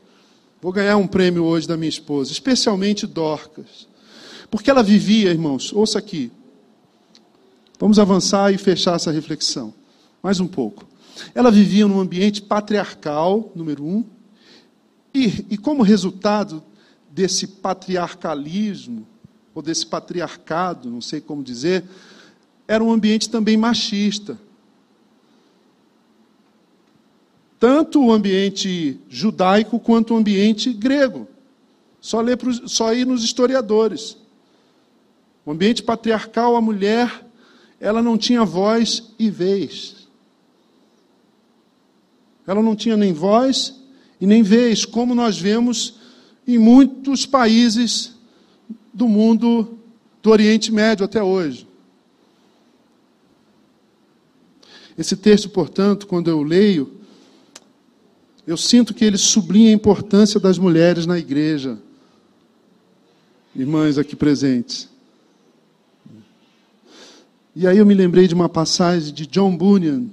vou 0.59 0.73
ganhar 0.73 0.97
um 0.97 1.07
prêmio 1.07 1.45
hoje 1.45 1.69
da 1.69 1.77
minha 1.77 1.91
esposa, 1.91 2.33
especialmente 2.33 3.07
Dorcas. 3.07 3.87
Porque 4.51 4.71
ela 4.71 4.83
vivia, 4.83 5.31
irmãos, 5.31 5.75
ouça 5.75 5.99
aqui. 5.99 6.33
Vamos 7.79 7.99
avançar 7.99 8.51
e 8.51 8.57
fechar 8.57 8.97
essa 8.97 9.13
reflexão. 9.13 9.75
Mais 10.23 10.41
um 10.41 10.47
pouco. 10.47 10.87
Ela 11.35 11.51
vivia 11.51 11.87
num 11.87 12.01
ambiente 12.01 12.41
patriarcal, 12.41 13.53
número 13.55 13.85
um, 13.85 14.07
e, 15.13 15.45
e 15.51 15.59
como 15.59 15.83
resultado 15.83 16.63
desse 17.11 17.47
patriarcalismo, 17.47 19.07
ou 19.55 19.61
desse 19.61 19.85
patriarcado, 19.85 20.89
não 20.89 21.03
sei 21.03 21.21
como 21.21 21.43
dizer, 21.43 21.85
era 22.67 22.83
um 22.83 22.91
ambiente 22.91 23.29
também 23.29 23.59
machista. 23.59 24.39
Tanto 27.65 27.99
o 27.99 28.13
ambiente 28.13 29.01
judaico 29.09 29.81
quanto 29.81 30.13
o 30.13 30.17
ambiente 30.19 30.71
grego. 30.71 31.27
Só, 31.99 32.21
ler 32.21 32.39
só 32.67 32.93
ir 32.93 33.07
nos 33.07 33.25
historiadores. 33.25 34.19
O 35.47 35.51
ambiente 35.51 35.83
patriarcal, 35.83 36.57
a 36.57 36.61
mulher, 36.61 37.27
ela 37.81 38.03
não 38.03 38.19
tinha 38.19 38.45
voz 38.45 39.15
e 39.19 39.31
vez. 39.31 40.07
Ela 42.47 42.61
não 42.61 42.77
tinha 42.77 42.99
nem 42.99 43.15
voz 43.15 43.75
e 44.21 44.27
nem 44.27 44.43
vez, 44.43 44.85
como 44.85 45.15
nós 45.15 45.39
vemos 45.39 46.01
em 46.47 46.59
muitos 46.59 47.25
países 47.25 48.13
do 48.93 49.09
mundo 49.09 49.79
do 50.23 50.29
Oriente 50.31 50.71
Médio 50.71 51.07
até 51.07 51.23
hoje. 51.23 51.67
Esse 54.99 55.17
texto, 55.17 55.49
portanto, 55.49 56.07
quando 56.07 56.29
eu 56.29 56.43
leio, 56.43 57.01
eu 58.47 58.57
sinto 58.57 58.93
que 58.93 59.05
ele 59.05 59.17
sublinha 59.17 59.71
a 59.71 59.75
importância 59.75 60.39
das 60.39 60.59
mulheres 60.59 61.07
na 61.07 61.19
igreja. 61.19 61.79
Irmãs 63.57 63.97
aqui 63.97 64.15
presentes. 64.15 64.89
E 67.57 67.67
aí 67.67 67.79
eu 67.79 67.87
me 67.87 67.95
lembrei 67.95 68.27
de 68.27 68.35
uma 68.35 68.49
passagem 68.49 69.15
de 69.15 69.27
John 69.27 69.57
Bunyan, 69.57 70.07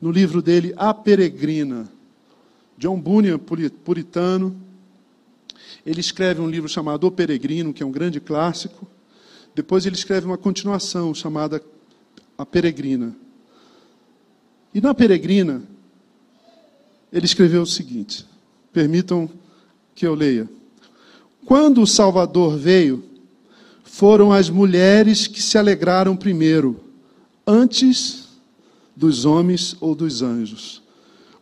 no 0.00 0.10
livro 0.10 0.42
dele 0.42 0.74
A 0.76 0.92
Peregrina. 0.92 1.88
John 2.76 3.00
Bunyan, 3.00 3.38
puritano, 3.38 4.54
ele 5.86 6.00
escreve 6.00 6.40
um 6.40 6.48
livro 6.48 6.68
chamado 6.68 7.06
O 7.06 7.10
Peregrino, 7.10 7.72
que 7.72 7.82
é 7.82 7.86
um 7.86 7.90
grande 7.90 8.20
clássico. 8.20 8.86
Depois 9.54 9.86
ele 9.86 9.96
escreve 9.96 10.26
uma 10.26 10.36
continuação 10.36 11.14
chamada 11.14 11.62
A 12.36 12.44
Peregrina. 12.44 13.16
E 14.74 14.80
na 14.80 14.92
Peregrina, 14.92 15.62
ele 17.14 17.26
escreveu 17.26 17.62
o 17.62 17.66
seguinte: 17.66 18.26
permitam 18.72 19.30
que 19.94 20.04
eu 20.04 20.14
leia. 20.14 20.50
Quando 21.46 21.80
o 21.80 21.86
Salvador 21.86 22.58
veio, 22.58 23.04
foram 23.84 24.32
as 24.32 24.50
mulheres 24.50 25.28
que 25.28 25.40
se 25.40 25.56
alegraram 25.56 26.16
primeiro, 26.16 26.80
antes 27.46 28.30
dos 28.96 29.24
homens 29.24 29.76
ou 29.80 29.94
dos 29.94 30.22
anjos. 30.22 30.82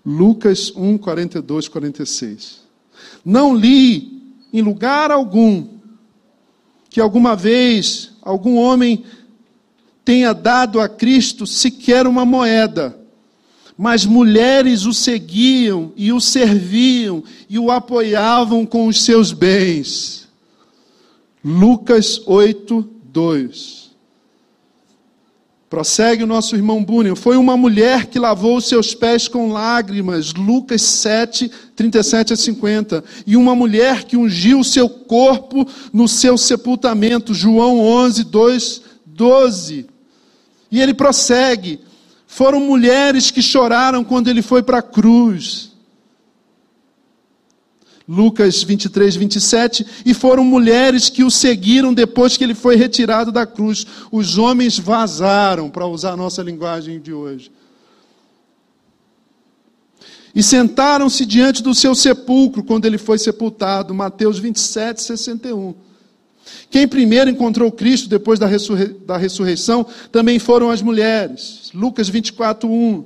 Lucas 0.05 0.71
1, 0.77 0.99
42, 0.99 1.69
46. 1.69 2.61
Não 3.25 3.57
li 3.57 4.21
em 4.53 4.61
lugar 4.61 5.11
algum 5.11 5.69
que 6.91 7.01
alguma 7.01 7.35
vez 7.35 8.13
algum 8.21 8.57
homem 8.57 9.05
tenha 10.05 10.35
dado 10.35 10.81
a 10.81 10.89
Cristo 10.89 11.47
sequer 11.47 12.07
uma 12.07 12.27
moeda 12.27 13.02
mas 13.77 14.05
mulheres 14.05 14.85
o 14.85 14.93
seguiam 14.93 15.93
e 15.97 16.13
o 16.13 16.21
serviam 16.21 17.25
e 17.49 17.59
o 17.59 17.71
apoiavam 17.71 18.67
com 18.67 18.87
os 18.87 19.05
seus 19.05 19.33
bens. 19.33 20.29
Lucas 21.45 22.21
8, 22.27 22.89
2. 23.05 23.83
Prossegue 25.73 26.23
o 26.23 26.27
nosso 26.27 26.55
irmão 26.55 26.85
Bunyan. 26.85 27.17
Foi 27.17 27.35
uma 27.39 27.57
mulher 27.57 28.05
que 28.05 28.19
lavou 28.19 28.59
os 28.59 28.69
seus 28.69 28.95
pés 28.95 29.27
com 29.27 29.51
lágrimas. 29.51 30.35
Lucas 30.35 30.83
7, 30.83 31.51
37 31.75 32.35
a 32.35 32.37
50. 32.37 33.03
E 33.27 33.39
uma 33.39 33.55
mulher 33.55 34.05
que 34.05 34.15
ungiu 34.15 34.61
o 34.61 34.65
seu 34.65 34.87
corpo 34.87 35.67
no 35.91 36.07
seu 36.07 36.37
sepultamento. 36.37 37.33
João 37.33 37.81
11, 37.81 38.25
2, 38.25 38.83
12. 39.07 39.87
E 40.71 40.79
ele 40.79 40.93
prossegue. 40.93 41.81
Foram 42.33 42.61
mulheres 42.61 43.31
que 43.31 43.43
choraram 43.43 44.03
quando 44.03 44.29
ele 44.29 44.41
foi 44.41 44.63
para 44.63 44.79
a 44.79 44.83
cruz. 44.83 45.73
Lucas 48.09 48.63
23, 48.63 49.17
27. 49.17 49.87
E 50.07 50.15
foram 50.15 50.43
mulheres 50.43 51.11
que 51.11 51.23
o 51.23 51.31
seguiram 51.31 51.93
depois 51.93 52.35
que 52.35 52.43
ele 52.43 52.55
foi 52.55 52.75
retirado 52.75 53.31
da 53.31 53.45
cruz. 53.45 53.87
Os 54.11 54.39
homens 54.39 54.79
vazaram, 54.79 55.69
para 55.69 55.87
usar 55.87 56.13
a 56.13 56.17
nossa 56.17 56.43
linguagem 56.43 56.99
de 56.99 57.13
hoje. 57.13 57.53
E 60.35 60.43
sentaram-se 60.43 61.27
diante 61.27 61.63
do 61.63 61.75
seu 61.75 61.95
sepulcro 61.95 62.65
quando 62.65 62.87
ele 62.87 62.97
foi 62.97 63.19
sepultado. 63.19 63.93
Mateus 63.93 64.39
27, 64.39 65.03
61. 65.03 65.75
Quem 66.71 66.89
primeiro 66.89 67.31
encontrou 67.31 67.71
Cristo 67.71 68.09
depois 68.09 68.39
da, 68.39 68.47
ressurrei 68.47 68.89
da 68.89 69.17
ressurreição 69.17 69.87
também 70.11 70.39
foram 70.39 70.71
as 70.71 70.83
mulheres. 70.83 71.71
Lucas 71.75 72.09
24, 72.09 72.69
1. 72.69 73.05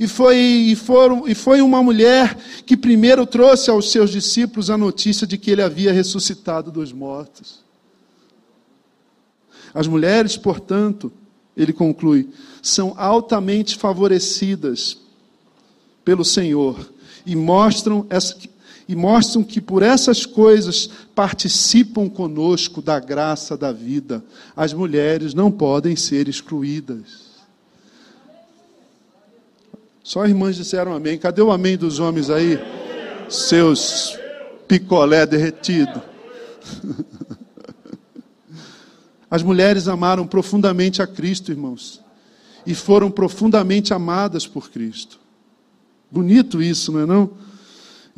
E 0.00 0.06
foi, 0.06 0.36
e, 0.36 0.76
foram, 0.76 1.28
e 1.28 1.34
foi 1.34 1.60
uma 1.60 1.82
mulher 1.82 2.36
que 2.66 2.76
primeiro 2.76 3.24
trouxe 3.26 3.70
aos 3.70 3.90
seus 3.90 4.10
discípulos 4.10 4.70
a 4.70 4.76
notícia 4.76 5.26
de 5.26 5.38
que 5.38 5.50
ele 5.50 5.62
havia 5.62 5.92
ressuscitado 5.92 6.70
dos 6.70 6.92
mortos. 6.92 7.60
As 9.72 9.86
mulheres, 9.86 10.36
portanto, 10.36 11.12
ele 11.56 11.72
conclui, 11.72 12.28
são 12.62 12.94
altamente 12.96 13.76
favorecidas 13.76 14.98
pelo 16.04 16.24
Senhor 16.24 16.90
e 17.26 17.36
mostram 17.36 18.06
essa, 18.08 18.36
e 18.88 18.96
mostram 18.96 19.44
que 19.44 19.60
por 19.60 19.82
essas 19.82 20.24
coisas 20.24 20.88
participam 21.14 22.08
conosco 22.08 22.80
da 22.80 22.98
graça 22.98 23.54
da 23.54 23.70
vida. 23.70 24.24
As 24.56 24.72
mulheres 24.72 25.34
não 25.34 25.50
podem 25.52 25.94
ser 25.94 26.26
excluídas. 26.26 27.28
Só 30.02 30.24
irmãs 30.24 30.56
disseram 30.56 30.94
amém. 30.94 31.18
Cadê 31.18 31.42
o 31.42 31.52
amém 31.52 31.76
dos 31.76 32.00
homens 32.00 32.30
aí? 32.30 32.58
Seus 33.28 34.18
picolé 34.66 35.26
derretido. 35.26 36.02
As 39.30 39.42
mulheres 39.42 39.86
amaram 39.86 40.26
profundamente 40.26 41.02
a 41.02 41.06
Cristo, 41.06 41.52
irmãos, 41.52 42.00
e 42.64 42.74
foram 42.74 43.10
profundamente 43.10 43.92
amadas 43.92 44.46
por 44.46 44.70
Cristo. 44.70 45.20
Bonito 46.10 46.62
isso, 46.62 46.90
não 46.90 47.00
é 47.00 47.06
não? 47.06 47.30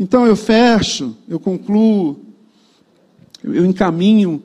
Então 0.00 0.26
eu 0.26 0.34
fecho, 0.34 1.14
eu 1.28 1.38
concluo, 1.38 2.18
eu 3.44 3.66
encaminho 3.66 4.42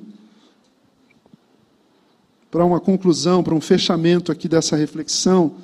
para 2.51 2.65
uma 2.65 2.81
conclusão, 2.81 3.41
para 3.41 3.55
um 3.55 3.61
fechamento 3.61 4.33
aqui 4.33 4.49
dessa 4.49 4.75
reflexão, 4.75 5.55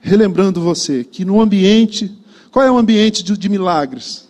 relembrando 0.00 0.60
você 0.60 1.02
que 1.02 1.24
no 1.24 1.40
ambiente, 1.40 2.16
qual 2.52 2.64
é 2.64 2.70
o 2.70 2.78
ambiente 2.78 3.24
de, 3.24 3.36
de 3.36 3.48
milagres? 3.48 4.28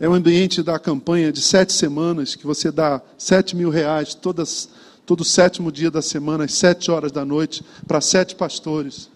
É 0.00 0.08
o 0.08 0.14
ambiente 0.14 0.60
da 0.60 0.76
campanha 0.76 1.30
de 1.30 1.40
sete 1.40 1.72
semanas, 1.72 2.34
que 2.34 2.44
você 2.44 2.72
dá 2.72 3.00
sete 3.16 3.54
mil 3.54 3.70
reais 3.70 4.14
todas, 4.16 4.68
todo 5.06 5.22
sétimo 5.22 5.70
dia 5.70 5.92
da 5.92 6.02
semana, 6.02 6.42
às 6.42 6.54
sete 6.54 6.90
horas 6.90 7.12
da 7.12 7.24
noite, 7.24 7.64
para 7.86 8.00
sete 8.00 8.34
pastores 8.34 9.11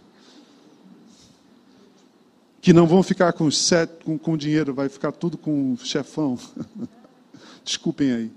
que 2.66 2.72
não 2.72 2.84
vão 2.84 3.00
ficar 3.00 3.32
com, 3.32 3.48
sete, 3.48 3.92
com, 4.04 4.18
com 4.18 4.36
dinheiro, 4.36 4.74
vai 4.74 4.88
ficar 4.88 5.12
tudo 5.12 5.38
com 5.38 5.74
o 5.74 5.78
chefão. 5.78 6.36
Desculpem 7.64 8.10
aí. 8.10 8.30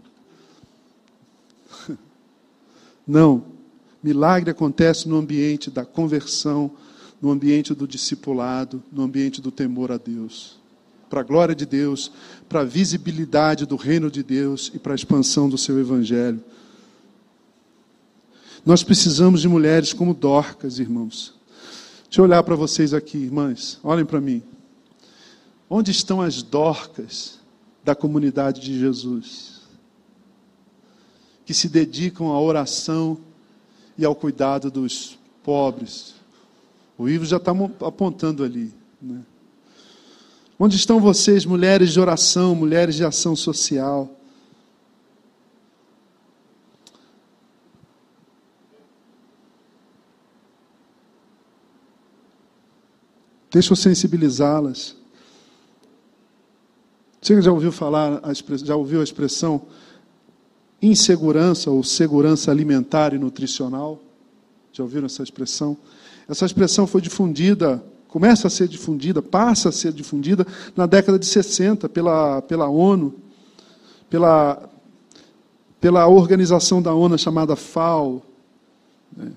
Não. 3.07 3.43
Milagre 4.03 4.51
acontece 4.51 5.09
no 5.09 5.17
ambiente 5.17 5.71
da 5.71 5.83
conversão, 5.83 6.69
no 7.19 7.31
ambiente 7.31 7.73
do 7.73 7.87
discipulado, 7.87 8.83
no 8.91 9.01
ambiente 9.01 9.41
do 9.41 9.49
temor 9.49 9.91
a 9.91 9.97
Deus. 9.97 10.59
Para 11.09 11.21
a 11.21 11.23
glória 11.23 11.55
de 11.55 11.65
Deus, 11.65 12.11
para 12.47 12.59
a 12.59 12.65
visibilidade 12.65 13.65
do 13.65 13.77
reino 13.77 14.11
de 14.11 14.21
Deus 14.21 14.71
e 14.75 14.77
para 14.77 14.91
a 14.91 14.95
expansão 14.95 15.49
do 15.49 15.57
seu 15.57 15.79
evangelho. 15.79 16.39
Nós 18.63 18.83
precisamos 18.83 19.41
de 19.41 19.47
mulheres 19.47 19.91
como 19.91 20.13
Dorcas, 20.13 20.77
irmãos. 20.77 21.38
Deixa 22.09 22.21
eu 22.21 22.25
olhar 22.25 22.41
para 22.41 22.55
vocês 22.55 22.91
aqui, 22.91 23.19
irmãs. 23.19 23.79
Olhem 23.83 24.03
para 24.03 24.19
mim. 24.19 24.41
Onde 25.69 25.91
estão 25.91 26.21
as 26.21 26.41
Dorcas 26.41 27.37
da 27.83 27.93
comunidade 27.93 28.61
de 28.61 28.79
Jesus? 28.79 29.61
Que 31.45 31.53
se 31.53 31.69
dedicam 31.69 32.29
à 32.29 32.41
oração 32.41 33.15
e 33.95 34.03
ao 34.03 34.15
cuidado 34.15 34.71
dos 34.71 35.19
pobres. 35.43 36.15
O 36.97 37.07
Ivo 37.07 37.25
já 37.25 37.37
está 37.37 37.51
apontando 37.85 38.43
ali. 38.43 38.73
Né? 38.99 39.21
Onde 40.57 40.77
estão 40.77 40.99
vocês, 40.99 41.45
mulheres 41.45 41.93
de 41.93 41.99
oração, 41.99 42.55
mulheres 42.55 42.95
de 42.95 43.05
ação 43.05 43.35
social? 43.35 44.18
Deixa 53.51 53.73
eu 53.73 53.75
sensibilizá-las. 53.75 54.95
Você 57.21 57.41
já 57.41 57.51
ouviu 57.51 57.71
falar, 57.71 58.21
já 58.63 58.75
ouviu 58.75 59.01
a 59.01 59.03
expressão 59.03 59.63
insegurança 60.81 61.69
ou 61.69 61.83
segurança 61.83 62.51
alimentar 62.51 63.13
e 63.13 63.17
nutricional? 63.17 63.99
Já 64.71 64.83
ouviram 64.83 65.07
essa 65.07 65.23
expressão? 65.23 65.75
Essa 66.27 66.45
expressão 66.45 66.85
foi 66.85 67.01
difundida, 67.01 67.83
começa 68.07 68.47
a 68.47 68.49
ser 68.49 68.67
difundida, 68.67 69.21
passa 69.21 69.69
a 69.69 69.71
ser 69.71 69.91
difundida 69.91 70.45
na 70.75 70.85
década 70.85 71.19
de 71.19 71.25
60 71.25 71.89
pela, 71.89 72.41
pela 72.43 72.69
ONU, 72.69 73.15
pela, 74.09 74.69
pela 75.81 76.07
organização 76.07 76.81
da 76.81 76.93
ONU 76.93 77.17
chamada 77.17 77.55
FAO. 77.55 78.21
Né? 79.17 79.31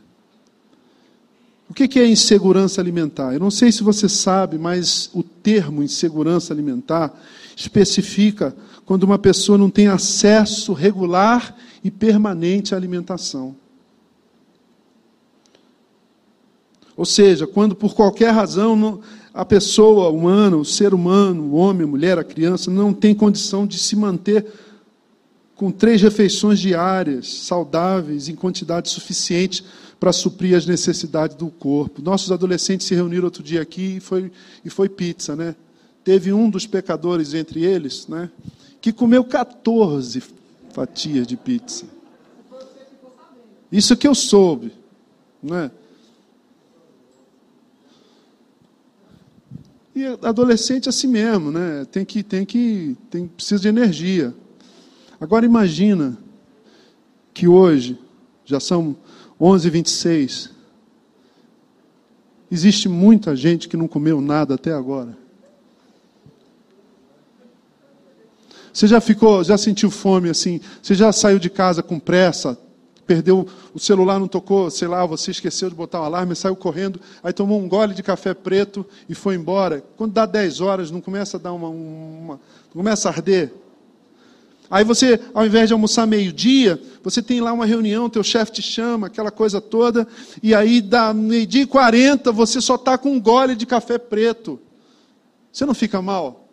O 1.72 1.74
que 1.74 1.98
é 1.98 2.06
insegurança 2.06 2.82
alimentar? 2.82 3.32
Eu 3.32 3.40
não 3.40 3.50
sei 3.50 3.72
se 3.72 3.82
você 3.82 4.06
sabe, 4.06 4.58
mas 4.58 5.08
o 5.14 5.22
termo 5.22 5.82
insegurança 5.82 6.52
alimentar 6.52 7.18
especifica 7.56 8.54
quando 8.84 9.04
uma 9.04 9.18
pessoa 9.18 9.56
não 9.56 9.70
tem 9.70 9.86
acesso 9.86 10.74
regular 10.74 11.56
e 11.82 11.90
permanente 11.90 12.74
à 12.74 12.76
alimentação. 12.76 13.56
Ou 16.94 17.06
seja, 17.06 17.46
quando 17.46 17.74
por 17.74 17.94
qualquer 17.94 18.34
razão 18.34 19.00
a 19.32 19.42
pessoa 19.42 20.10
humana, 20.10 20.58
o 20.58 20.66
ser 20.66 20.92
humano, 20.92 21.44
o 21.44 21.54
homem, 21.54 21.84
a 21.84 21.90
mulher, 21.90 22.18
a 22.18 22.24
criança, 22.24 22.70
não 22.70 22.92
tem 22.92 23.14
condição 23.14 23.66
de 23.66 23.78
se 23.78 23.96
manter 23.96 24.44
com 25.56 25.70
três 25.70 26.02
refeições 26.02 26.60
diárias, 26.60 27.32
saudáveis, 27.44 28.28
em 28.28 28.34
quantidade 28.34 28.90
suficiente 28.90 29.64
para 30.02 30.12
suprir 30.12 30.56
as 30.56 30.66
necessidades 30.66 31.36
do 31.36 31.48
corpo. 31.48 32.02
Nossos 32.02 32.32
adolescentes 32.32 32.88
se 32.88 32.92
reuniram 32.92 33.26
outro 33.26 33.40
dia 33.40 33.62
aqui 33.62 33.98
e 33.98 34.00
foi, 34.00 34.32
e 34.64 34.68
foi 34.68 34.88
pizza, 34.88 35.36
né? 35.36 35.54
Teve 36.02 36.32
um 36.32 36.50
dos 36.50 36.66
pecadores 36.66 37.34
entre 37.34 37.64
eles, 37.64 38.08
né? 38.08 38.28
Que 38.80 38.92
comeu 38.92 39.22
14 39.22 40.20
fatias 40.72 41.24
de 41.24 41.36
pizza. 41.36 41.84
Isso 43.70 43.96
que 43.96 44.08
eu 44.08 44.12
soube, 44.12 44.72
né? 45.40 45.70
E 49.94 50.04
adolescente 50.20 50.86
é 50.86 50.90
assim 50.90 51.06
mesmo, 51.06 51.52
né? 51.52 51.86
Tem 51.92 52.04
que, 52.04 52.24
tem 52.24 52.44
que, 52.44 52.96
tem, 53.08 53.28
precisa 53.28 53.62
de 53.62 53.68
energia. 53.68 54.34
Agora 55.20 55.46
imagina 55.46 56.18
que 57.32 57.46
hoje 57.46 57.96
já 58.44 58.58
são 58.58 58.96
11, 59.44 59.70
26. 59.70 60.50
Existe 62.48 62.88
muita 62.88 63.34
gente 63.34 63.68
que 63.68 63.76
não 63.76 63.88
comeu 63.88 64.20
nada 64.20 64.54
até 64.54 64.72
agora. 64.72 65.18
Você 68.72 68.86
já 68.86 69.00
ficou, 69.00 69.42
já 69.42 69.58
sentiu 69.58 69.90
fome 69.90 70.30
assim? 70.30 70.60
Você 70.80 70.94
já 70.94 71.10
saiu 71.10 71.40
de 71.40 71.50
casa 71.50 71.82
com 71.82 71.98
pressa? 71.98 72.56
Perdeu 73.04 73.48
o 73.74 73.80
celular, 73.80 74.20
não 74.20 74.28
tocou, 74.28 74.70
sei 74.70 74.86
lá, 74.86 75.04
você 75.04 75.32
esqueceu 75.32 75.68
de 75.68 75.74
botar 75.74 76.00
o 76.00 76.04
alarme, 76.04 76.36
saiu 76.36 76.54
correndo, 76.54 77.00
aí 77.20 77.32
tomou 77.32 77.60
um 77.60 77.68
gole 77.68 77.94
de 77.94 78.02
café 78.02 78.32
preto 78.32 78.86
e 79.08 79.14
foi 79.14 79.34
embora. 79.34 79.82
Quando 79.96 80.12
dá 80.12 80.24
10 80.24 80.60
horas, 80.60 80.90
não 80.92 81.00
começa 81.00 81.36
a 81.36 81.40
dar 81.40 81.52
uma, 81.52 81.68
uma 81.68 82.40
começa 82.72 83.08
a 83.08 83.12
arder? 83.12 83.52
Aí 84.72 84.84
você, 84.84 85.20
ao 85.34 85.44
invés 85.44 85.68
de 85.68 85.74
almoçar 85.74 86.06
meio-dia, 86.06 86.82
você 87.02 87.20
tem 87.20 87.42
lá 87.42 87.52
uma 87.52 87.66
reunião, 87.66 88.08
teu 88.08 88.24
chefe 88.24 88.52
te 88.52 88.62
chama, 88.62 89.08
aquela 89.08 89.30
coisa 89.30 89.60
toda, 89.60 90.08
e 90.42 90.54
aí 90.54 90.80
dá 90.80 91.12
meio-dia 91.12 91.64
e 91.64 91.66
quarenta, 91.66 92.32
você 92.32 92.58
só 92.58 92.76
está 92.76 92.96
com 92.96 93.12
um 93.12 93.20
gole 93.20 93.54
de 93.54 93.66
café 93.66 93.98
preto. 93.98 94.58
Você 95.52 95.66
não 95.66 95.74
fica 95.74 96.00
mal? 96.00 96.48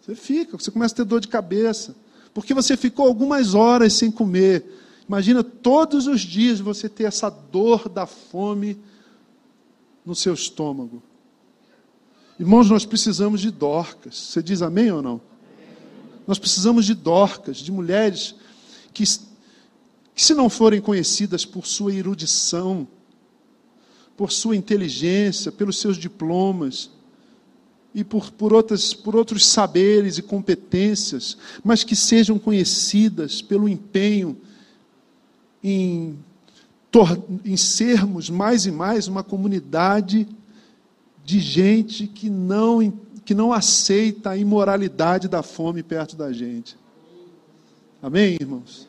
Você 0.00 0.16
fica, 0.16 0.58
você 0.58 0.68
começa 0.72 0.94
a 0.94 0.96
ter 0.96 1.04
dor 1.04 1.20
de 1.20 1.28
cabeça. 1.28 1.94
Porque 2.34 2.52
você 2.52 2.76
ficou 2.76 3.06
algumas 3.06 3.54
horas 3.54 3.92
sem 3.92 4.10
comer. 4.10 4.66
Imagina 5.08 5.44
todos 5.44 6.08
os 6.08 6.22
dias 6.22 6.58
você 6.58 6.88
ter 6.88 7.04
essa 7.04 7.30
dor 7.30 7.88
da 7.88 8.04
fome 8.04 8.76
no 10.04 10.16
seu 10.16 10.34
estômago. 10.34 11.00
Irmãos, 12.36 12.68
nós 12.68 12.84
precisamos 12.84 13.40
de 13.40 13.52
dorcas. 13.52 14.16
Você 14.16 14.42
diz 14.42 14.60
amém 14.60 14.90
ou 14.90 15.00
não? 15.00 15.33
Nós 16.26 16.38
precisamos 16.38 16.86
de 16.86 16.94
dorcas, 16.94 17.58
de 17.58 17.70
mulheres 17.70 18.34
que, 18.92 19.04
que, 20.14 20.22
se 20.22 20.34
não 20.34 20.48
forem 20.48 20.80
conhecidas 20.80 21.44
por 21.44 21.66
sua 21.66 21.94
erudição, 21.94 22.86
por 24.16 24.32
sua 24.32 24.56
inteligência, 24.56 25.52
pelos 25.52 25.78
seus 25.78 25.96
diplomas, 25.96 26.90
e 27.94 28.02
por, 28.02 28.32
por, 28.32 28.52
outras, 28.52 28.92
por 28.92 29.14
outros 29.14 29.46
saberes 29.46 30.18
e 30.18 30.22
competências, 30.22 31.38
mas 31.62 31.84
que 31.84 31.94
sejam 31.94 32.38
conhecidas 32.38 33.40
pelo 33.40 33.68
empenho 33.68 34.36
em, 35.62 36.18
em 37.44 37.56
sermos 37.56 38.28
mais 38.28 38.66
e 38.66 38.72
mais 38.72 39.06
uma 39.06 39.22
comunidade 39.22 40.26
de 41.24 41.38
gente 41.38 42.08
que 42.08 42.28
não 42.28 42.82
que 43.24 43.34
não 43.34 43.52
aceita 43.52 44.30
a 44.30 44.36
imoralidade 44.36 45.28
da 45.28 45.42
fome 45.42 45.82
perto 45.82 46.14
da 46.14 46.32
gente. 46.32 46.76
Amém, 48.02 48.36
irmãos? 48.38 48.86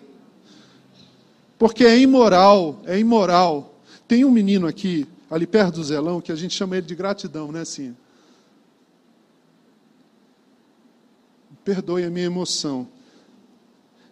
Porque 1.58 1.86
é 1.86 1.98
imoral, 1.98 2.82
é 2.86 3.00
imoral. 3.00 3.80
Tem 4.08 4.26
um 4.26 4.32
menino 4.32 4.68
aqui, 4.68 5.08
ali 5.32 5.48
perto 5.48 5.76
do 5.76 5.84
Zelão, 5.84 6.20
que 6.20 6.32
a 6.32 6.36
gente 6.36 6.54
chama 6.54 6.76
ele 6.78 6.86
de 6.86 6.96
gratidão, 6.96 7.52
né, 7.52 7.62
assim? 7.62 7.96
Perdoe 11.64 12.04
a 12.04 12.10
minha 12.10 12.26
emoção. 12.26 12.88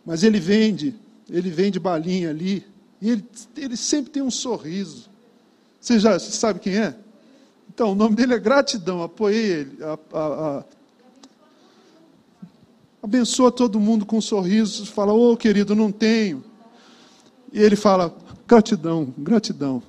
Mas 0.05 0.23
ele 0.23 0.39
vende, 0.39 0.95
ele 1.29 1.49
vende 1.49 1.79
balinha 1.79 2.29
ali, 2.29 2.65
e 3.01 3.09
ele, 3.09 3.25
ele 3.57 3.75
sempre 3.75 4.09
tem 4.09 4.23
um 4.23 4.31
sorriso. 4.31 5.09
Você 5.81 5.99
já 5.99 6.17
sabe 6.17 6.61
quem 6.61 6.77
é? 6.77 6.95
Então, 7.73 7.93
o 7.93 7.95
nome 7.95 8.15
dele 8.15 8.35
é 8.35 8.39
gratidão, 8.39 9.01
apoiei 9.01 9.45
ele. 9.45 9.83
A, 9.83 9.97
a, 10.13 10.57
a... 10.59 10.63
Abençoa 13.01 13.51
todo 13.51 13.79
mundo 13.79 14.05
com 14.05 14.17
um 14.17 14.21
sorriso, 14.21 14.85
fala, 14.85 15.11
ô 15.11 15.31
oh, 15.31 15.37
querido, 15.37 15.73
não 15.73 15.91
tenho. 15.91 16.43
E 17.51 17.59
ele 17.59 17.75
fala, 17.75 18.15
gratidão, 18.47 19.11
gratidão. 19.17 19.81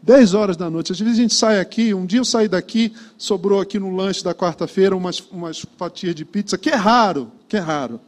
Dez 0.00 0.34
horas 0.34 0.56
da 0.56 0.70
noite. 0.70 0.92
Às 0.92 1.00
vezes 1.00 1.18
a 1.18 1.22
gente 1.22 1.34
sai 1.34 1.58
aqui, 1.58 1.92
um 1.92 2.06
dia 2.06 2.20
eu 2.20 2.24
saí 2.24 2.46
daqui, 2.46 2.94
sobrou 3.18 3.60
aqui 3.60 3.78
no 3.78 3.94
lanche 3.94 4.22
da 4.22 4.32
quarta-feira 4.32 4.96
umas, 4.96 5.18
umas 5.32 5.66
fatias 5.76 6.14
de 6.14 6.24
pizza, 6.24 6.56
que 6.56 6.70
é 6.70 6.76
raro, 6.76 7.30
que 7.48 7.56
é 7.56 7.60
raro. 7.60 8.00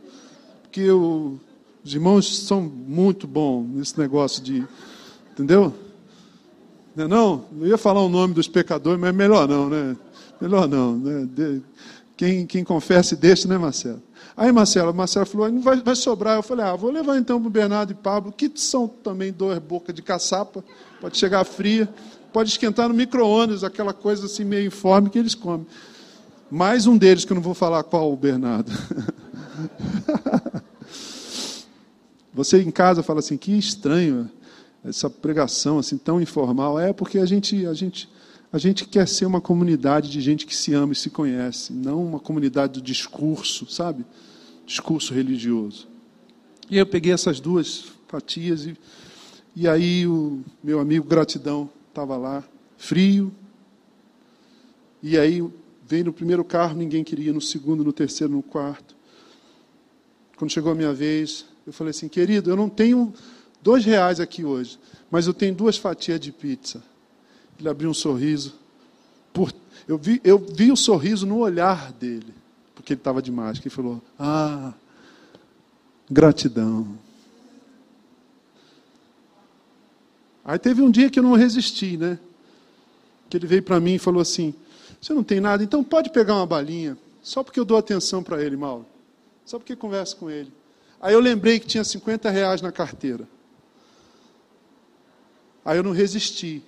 Porque 0.62 0.88
o, 0.88 1.38
os 1.84 1.92
irmãos 1.92 2.38
são 2.46 2.62
muito 2.62 3.26
bons 3.26 3.66
nesse 3.66 3.98
negócio 3.98 4.42
de. 4.42 4.64
Entendeu? 5.32 5.74
Não, 6.95 7.09
não, 7.09 7.45
eu 7.61 7.68
ia 7.68 7.78
falar 7.78 8.03
o 8.03 8.09
nome 8.09 8.34
dos 8.34 8.47
pecadores, 8.49 9.01
mas 9.01 9.14
melhor 9.14 9.49
não, 9.49 9.68
né? 9.68 9.97
Melhor 10.40 10.68
não. 10.68 10.97
Né? 10.97 11.61
Quem, 12.16 12.47
quem 12.47 12.62
confessa 12.62 13.16
deixa, 13.16 13.49
né, 13.49 13.57
Marcelo? 13.57 14.03
Aí, 14.36 14.53
Marcelo, 14.53 14.93
Marcelo 14.95 15.26
falou, 15.26 15.51
não 15.51 15.62
vai, 15.62 15.76
vai 15.80 15.95
sobrar. 15.95 16.36
Eu 16.36 16.43
falei, 16.43 16.64
ah, 16.64 16.76
vou 16.76 16.90
levar 16.90 17.16
então 17.18 17.40
para 17.40 17.49
o 17.49 17.51
Bernardo 17.51 17.93
e 17.93 17.95
Pablo, 17.95 18.32
que 18.32 18.51
são 18.55 18.86
também 18.86 19.32
duas 19.32 19.59
bocas 19.59 19.95
de 19.95 20.03
caçapa, 20.03 20.64
pode 21.01 21.16
chegar 21.16 21.45
fria, 21.45 21.88
pode 22.32 22.51
esquentar 22.51 22.88
no 22.88 22.95
micro-ondas, 22.95 23.64
aquela 23.64 23.93
coisa 23.93 24.26
assim 24.26 24.45
meio 24.45 24.66
informe 24.66 25.11
que 25.11 25.18
eles 25.18 25.34
comem. 25.34 25.66
Mais 26.51 26.86
um 26.86 26.97
deles, 26.97 27.24
que 27.24 27.32
eu 27.32 27.34
não 27.36 27.43
vou 27.43 27.55
falar 27.55 27.82
qual, 27.82 28.12
o 28.12 28.16
Bernardo. 28.16 28.70
Você 32.34 32.62
em 32.62 32.70
casa 32.70 33.03
fala 33.03 33.20
assim, 33.20 33.36
que 33.36 33.57
estranho 33.57 34.30
essa 34.84 35.08
pregação 35.08 35.78
assim 35.78 35.96
tão 35.96 36.20
informal 36.20 36.78
é 36.78 36.92
porque 36.92 37.18
a 37.18 37.26
gente 37.26 37.66
a 37.66 37.74
gente 37.74 38.08
A 38.52 38.58
gente 38.58 38.84
quer 38.86 39.08
ser 39.08 39.24
uma 39.24 39.40
comunidade 39.40 40.10
de 40.10 40.20
gente 40.20 40.44
que 40.44 40.54
se 40.54 40.74
ama 40.74 40.92
e 40.92 40.96
se 40.96 41.08
conhece, 41.08 41.72
não 41.72 42.04
uma 42.04 42.20
comunidade 42.20 42.74
do 42.74 42.82
discurso, 42.82 43.66
sabe? 43.66 44.04
Discurso 44.66 45.14
religioso. 45.14 45.88
E 46.68 46.76
eu 46.76 46.84
peguei 46.84 47.12
essas 47.14 47.40
duas 47.40 47.86
fatias 48.06 48.66
e, 48.66 48.76
e 49.56 49.66
aí 49.66 50.06
o 50.06 50.42
meu 50.62 50.80
amigo 50.80 51.06
Gratidão 51.08 51.70
estava 51.88 52.14
lá, 52.18 52.44
frio. 52.76 53.32
E 55.02 55.16
aí 55.16 55.42
veio 55.88 56.04
no 56.04 56.12
primeiro 56.12 56.44
carro, 56.44 56.76
ninguém 56.76 57.02
queria, 57.02 57.32
no 57.32 57.40
segundo, 57.40 57.82
no 57.82 57.92
terceiro, 57.92 58.34
no 58.34 58.42
quarto. 58.42 58.94
Quando 60.36 60.50
chegou 60.50 60.72
a 60.72 60.74
minha 60.74 60.92
vez, 60.92 61.46
eu 61.66 61.72
falei 61.72 61.90
assim, 61.92 62.06
querido, 62.06 62.50
eu 62.50 62.56
não 62.56 62.68
tenho 62.68 63.14
dois 63.62 63.84
reais 63.84 64.20
aqui 64.20 64.44
hoje, 64.44 64.78
mas 65.10 65.26
eu 65.26 65.32
tenho 65.32 65.54
duas 65.54 65.76
fatias 65.76 66.20
de 66.20 66.32
pizza. 66.32 66.82
Ele 67.58 67.68
abriu 67.68 67.88
um 67.88 67.94
sorriso. 67.94 68.54
Por, 69.32 69.52
eu, 69.86 69.96
vi, 69.96 70.20
eu 70.24 70.38
vi 70.38 70.72
o 70.72 70.76
sorriso 70.76 71.26
no 71.26 71.38
olhar 71.38 71.92
dele, 71.92 72.34
porque 72.74 72.92
ele 72.92 73.00
estava 73.00 73.22
de 73.22 73.30
máscara. 73.30 73.68
Ele 73.68 73.74
falou: 73.74 74.02
Ah, 74.18 74.72
gratidão. 76.10 76.98
Aí 80.44 80.58
teve 80.58 80.82
um 80.82 80.90
dia 80.90 81.08
que 81.08 81.18
eu 81.18 81.22
não 81.22 81.34
resisti, 81.34 81.96
né? 81.96 82.18
Que 83.30 83.36
ele 83.36 83.46
veio 83.46 83.62
para 83.62 83.78
mim 83.78 83.94
e 83.94 83.98
falou 83.98 84.20
assim: 84.20 84.54
Você 85.00 85.14
não 85.14 85.22
tem 85.22 85.40
nada, 85.40 85.62
então 85.62 85.84
pode 85.84 86.10
pegar 86.10 86.34
uma 86.34 86.46
balinha, 86.46 86.98
só 87.22 87.42
porque 87.42 87.60
eu 87.60 87.64
dou 87.64 87.76
atenção 87.76 88.22
para 88.22 88.42
ele, 88.42 88.56
Mauro. 88.56 88.86
Só 89.44 89.58
porque 89.58 89.76
converso 89.76 90.16
com 90.16 90.30
ele. 90.30 90.52
Aí 91.00 91.14
eu 91.14 91.20
lembrei 91.20 91.58
que 91.58 91.66
tinha 91.66 91.84
50 91.84 92.30
reais 92.30 92.62
na 92.62 92.70
carteira. 92.70 93.26
Aí 95.64 95.76
eu 95.76 95.82
não 95.82 95.92
resisti. 95.92 96.62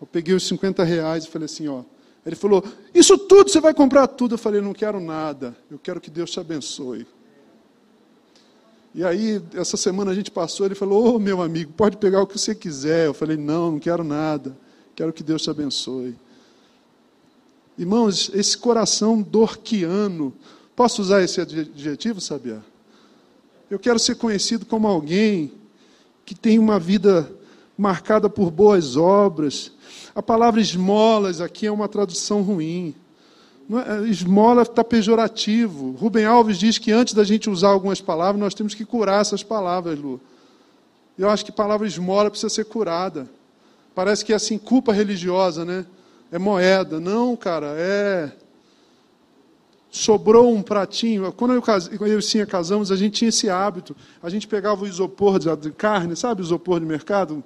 Eu 0.00 0.06
peguei 0.06 0.34
os 0.34 0.46
50 0.46 0.82
reais 0.84 1.24
e 1.24 1.28
falei 1.28 1.46
assim, 1.46 1.68
ó. 1.68 1.82
Ele 2.24 2.36
falou, 2.36 2.64
isso 2.94 3.18
tudo, 3.18 3.50
você 3.50 3.60
vai 3.60 3.74
comprar 3.74 4.06
tudo. 4.06 4.34
Eu 4.34 4.38
falei, 4.38 4.60
não 4.60 4.72
quero 4.72 4.98
nada. 5.00 5.56
Eu 5.70 5.78
quero 5.78 6.00
que 6.00 6.10
Deus 6.10 6.30
te 6.30 6.40
abençoe. 6.40 7.06
E 8.94 9.04
aí, 9.04 9.42
essa 9.54 9.76
semana 9.76 10.12
a 10.12 10.14
gente 10.14 10.30
passou, 10.30 10.66
ele 10.66 10.74
falou, 10.74 11.04
ô 11.04 11.16
oh, 11.16 11.18
meu 11.18 11.42
amigo, 11.42 11.72
pode 11.72 11.96
pegar 11.96 12.22
o 12.22 12.26
que 12.26 12.38
você 12.38 12.54
quiser. 12.54 13.06
Eu 13.06 13.14
falei, 13.14 13.36
não, 13.36 13.72
não 13.72 13.78
quero 13.78 14.04
nada. 14.04 14.56
Quero 14.94 15.12
que 15.12 15.22
Deus 15.22 15.42
te 15.42 15.50
abençoe. 15.50 16.16
Irmãos, 17.76 18.30
esse 18.32 18.56
coração 18.56 19.20
dorquiano, 19.20 20.32
posso 20.76 21.02
usar 21.02 21.22
esse 21.22 21.40
adjetivo, 21.40 22.20
sabia? 22.20 22.64
Eu 23.68 23.80
quero 23.80 23.98
ser 23.98 24.14
conhecido 24.14 24.64
como 24.64 24.86
alguém 24.86 25.52
que 26.24 26.34
tem 26.34 26.58
uma 26.58 26.78
vida 26.78 27.28
marcada 27.76 28.28
por 28.28 28.50
boas 28.50 28.96
obras. 28.96 29.72
A 30.14 30.22
palavra 30.22 30.60
esmolas 30.60 31.40
aqui 31.40 31.66
é 31.66 31.72
uma 31.72 31.88
tradução 31.88 32.42
ruim. 32.42 32.94
É, 33.70 34.08
esmola 34.08 34.62
está 34.62 34.84
pejorativo. 34.84 35.92
Rubem 35.92 36.24
Alves 36.24 36.58
diz 36.58 36.78
que 36.78 36.92
antes 36.92 37.14
da 37.14 37.24
gente 37.24 37.48
usar 37.48 37.68
algumas 37.68 38.00
palavras, 38.00 38.40
nós 38.40 38.54
temos 38.54 38.74
que 38.74 38.84
curar 38.84 39.20
essas 39.20 39.42
palavras, 39.42 39.98
Lu. 39.98 40.20
Eu 41.18 41.30
acho 41.30 41.44
que 41.44 41.50
a 41.50 41.54
palavra 41.54 41.86
esmola 41.86 42.30
precisa 42.30 42.50
ser 42.52 42.64
curada. 42.64 43.28
Parece 43.94 44.24
que 44.24 44.32
é 44.32 44.36
assim, 44.36 44.58
culpa 44.58 44.92
religiosa, 44.92 45.64
né? 45.64 45.86
É 46.30 46.38
moeda. 46.38 46.98
Não, 46.98 47.36
cara, 47.36 47.74
é. 47.78 48.32
Sobrou 49.90 50.52
um 50.52 50.60
pratinho. 50.60 51.32
Quando 51.32 51.54
eu, 51.54 51.62
eu 52.06 52.18
e 52.18 52.22
Cinha 52.22 52.44
casamos, 52.44 52.90
a 52.90 52.96
gente 52.96 53.14
tinha 53.14 53.28
esse 53.28 53.48
hábito. 53.48 53.96
A 54.20 54.28
gente 54.28 54.48
pegava 54.48 54.82
o 54.82 54.88
isopor 54.88 55.38
de 55.38 55.70
carne, 55.70 56.16
sabe 56.16 56.42
isopor 56.42 56.80
de 56.80 56.86
mercado? 56.86 57.42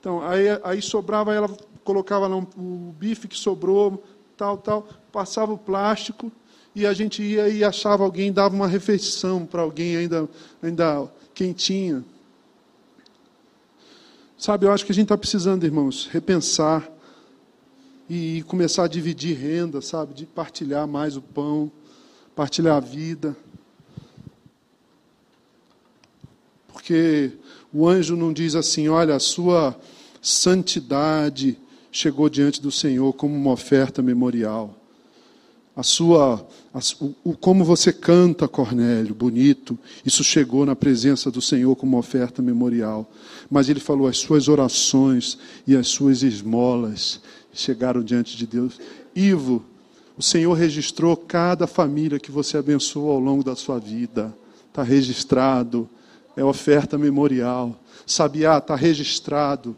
Então, 0.00 0.26
aí, 0.26 0.46
aí 0.64 0.80
sobrava, 0.80 1.34
ela 1.34 1.48
colocava 1.84 2.26
lá 2.26 2.34
um, 2.34 2.46
o 2.56 2.94
bife 2.98 3.28
que 3.28 3.36
sobrou, 3.36 4.02
tal, 4.34 4.56
tal, 4.56 4.88
passava 5.12 5.52
o 5.52 5.58
plástico 5.58 6.32
e 6.74 6.86
a 6.86 6.94
gente 6.94 7.22
ia 7.22 7.50
e 7.50 7.62
achava 7.62 8.02
alguém, 8.02 8.32
dava 8.32 8.54
uma 8.54 8.66
refeição 8.66 9.44
para 9.44 9.60
alguém 9.60 9.98
ainda, 9.98 10.26
ainda 10.62 11.06
quentinha. 11.34 12.02
Sabe, 14.38 14.64
eu 14.64 14.72
acho 14.72 14.86
que 14.86 14.92
a 14.92 14.94
gente 14.94 15.04
está 15.04 15.18
precisando, 15.18 15.64
irmãos, 15.64 16.08
repensar 16.10 16.90
e 18.08 18.42
começar 18.44 18.84
a 18.84 18.88
dividir 18.88 19.36
renda, 19.36 19.82
sabe, 19.82 20.14
de 20.14 20.24
partilhar 20.24 20.88
mais 20.88 21.14
o 21.14 21.20
pão, 21.20 21.70
partilhar 22.34 22.78
a 22.78 22.80
vida. 22.80 23.36
Porque 26.68 27.32
o 27.72 27.86
anjo 27.86 28.16
não 28.16 28.32
diz 28.32 28.54
assim: 28.54 28.88
olha, 28.88 29.14
a 29.14 29.20
sua 29.20 29.78
santidade 30.20 31.58
chegou 31.90 32.28
diante 32.28 32.60
do 32.60 32.70
Senhor 32.70 33.12
como 33.12 33.34
uma 33.34 33.52
oferta 33.52 34.02
memorial. 34.02 34.76
A 35.74 35.82
sua, 35.82 36.46
a, 36.74 36.80
o, 37.00 37.14
o, 37.24 37.36
como 37.36 37.64
você 37.64 37.92
canta, 37.92 38.46
Cornélio, 38.46 39.14
bonito, 39.14 39.78
isso 40.04 40.22
chegou 40.22 40.66
na 40.66 40.76
presença 40.76 41.30
do 41.30 41.40
Senhor 41.40 41.74
como 41.76 41.96
oferta 41.96 42.42
memorial. 42.42 43.10
Mas 43.50 43.68
ele 43.68 43.80
falou: 43.80 44.06
as 44.06 44.18
suas 44.18 44.48
orações 44.48 45.38
e 45.66 45.76
as 45.76 45.88
suas 45.88 46.22
esmolas 46.22 47.20
chegaram 47.52 48.02
diante 48.02 48.36
de 48.36 48.46
Deus. 48.46 48.78
Ivo, 49.14 49.64
o 50.18 50.22
Senhor 50.22 50.52
registrou 50.52 51.16
cada 51.16 51.66
família 51.66 52.18
que 52.18 52.30
você 52.30 52.58
abençoou 52.58 53.12
ao 53.12 53.20
longo 53.20 53.42
da 53.42 53.56
sua 53.56 53.78
vida. 53.78 54.34
Está 54.68 54.82
registrado 54.82 55.88
é 56.36 56.44
oferta 56.44 56.96
memorial. 56.96 57.78
Sabiá 58.06 58.58
está 58.58 58.74
registrado. 58.74 59.76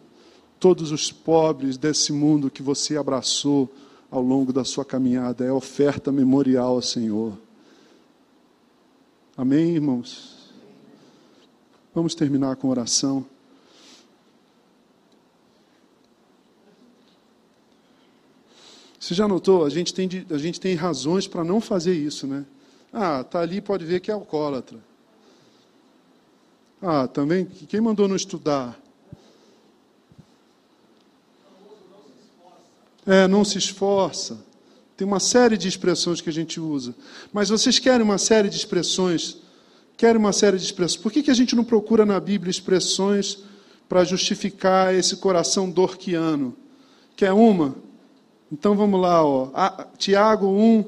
Todos 0.63 0.93
os 0.93 1.11
pobres 1.11 1.77
desse 1.77 2.13
mundo 2.13 2.49
que 2.49 2.63
você 2.63 2.97
abraçou 2.97 3.69
ao 4.09 4.23
longo 4.23 4.53
da 4.53 4.65
sua 4.65 4.85
caminhada 4.85 5.45
é 5.45 5.51
oferta 5.51 6.13
memorial 6.13 6.77
ao 6.77 6.81
Senhor. 6.81 7.37
Amém, 9.37 9.75
irmãos? 9.75 10.53
Vamos 11.93 12.15
terminar 12.15 12.55
com 12.55 12.69
oração. 12.69 13.27
Você 19.01 19.15
já 19.15 19.27
notou? 19.27 19.65
A 19.65 19.69
gente 19.69 19.93
tem, 19.93 20.09
a 20.31 20.39
gente 20.39 20.61
tem 20.61 20.77
razões 20.77 21.27
para 21.27 21.43
não 21.43 21.61
fazer 21.61 21.95
isso, 21.95 22.25
né? 22.25 22.47
Ah, 22.93 23.25
tá 23.25 23.41
ali, 23.41 23.61
pode 23.61 23.85
ver 23.85 23.99
que 23.99 24.13
é 24.13 24.15
alcoólatra. 24.15 24.79
Ah, 26.81 27.09
também, 27.09 27.47
quem 27.47 27.81
mandou 27.81 28.07
não 28.07 28.15
estudar? 28.15 28.81
É, 33.07 33.27
não 33.27 33.45
se 33.45 33.59
esforça. 33.59 34.39
Tem 34.97 35.07
uma 35.07 35.21
série 35.21 35.57
de 35.57 35.67
expressões 35.67 36.21
que 36.21 36.31
a 36.31 36.33
gente 36.33 36.61
usa. 36.61 36.95
Mas 37.33 37.49
vocês 37.49 37.79
querem 37.79 38.05
uma 38.05 38.19
série 38.19 38.49
de 38.49 38.57
expressões? 38.57 39.39
Querem 39.97 40.19
uma 40.19 40.33
série 40.33 40.57
de 40.57 40.65
expressões? 40.65 41.03
Por 41.03 41.11
que, 41.11 41.23
que 41.23 41.31
a 41.31 41.35
gente 41.35 41.57
não 41.57 41.65
procura 41.65 42.07
na 42.07 42.21
Bíblia 42.21 42.51
expressões 42.51 43.39
para 43.89 44.05
justificar 44.05 44.95
esse 44.95 45.17
coração 45.17 45.69
dorquiano? 45.69 46.55
Quer 47.17 47.33
uma? 47.33 47.75
Então 48.51 48.77
vamos 48.77 49.01
lá, 49.01 49.25
ó. 49.25 49.51
A, 49.55 49.87
Tiago 49.99 50.47
1, 50.47 50.85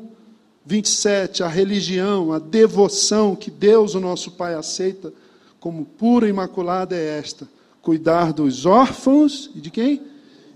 27. 0.64 1.42
A 1.42 1.48
religião, 1.48 2.32
a 2.32 2.38
devoção 2.38 3.34
que 3.34 3.50
Deus, 3.50 3.94
o 3.94 4.00
nosso 4.00 4.30
Pai, 4.32 4.54
aceita 4.54 5.12
como 5.58 5.84
pura 5.84 6.26
e 6.26 6.30
imaculada 6.30 6.94
é 6.94 7.18
esta: 7.18 7.48
cuidar 7.82 8.32
dos 8.32 8.64
órfãos 8.64 9.50
e 9.54 9.60
de 9.60 9.70
quem? 9.70 10.02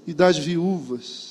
E 0.07 0.15
das 0.15 0.39
viúvas 0.39 1.28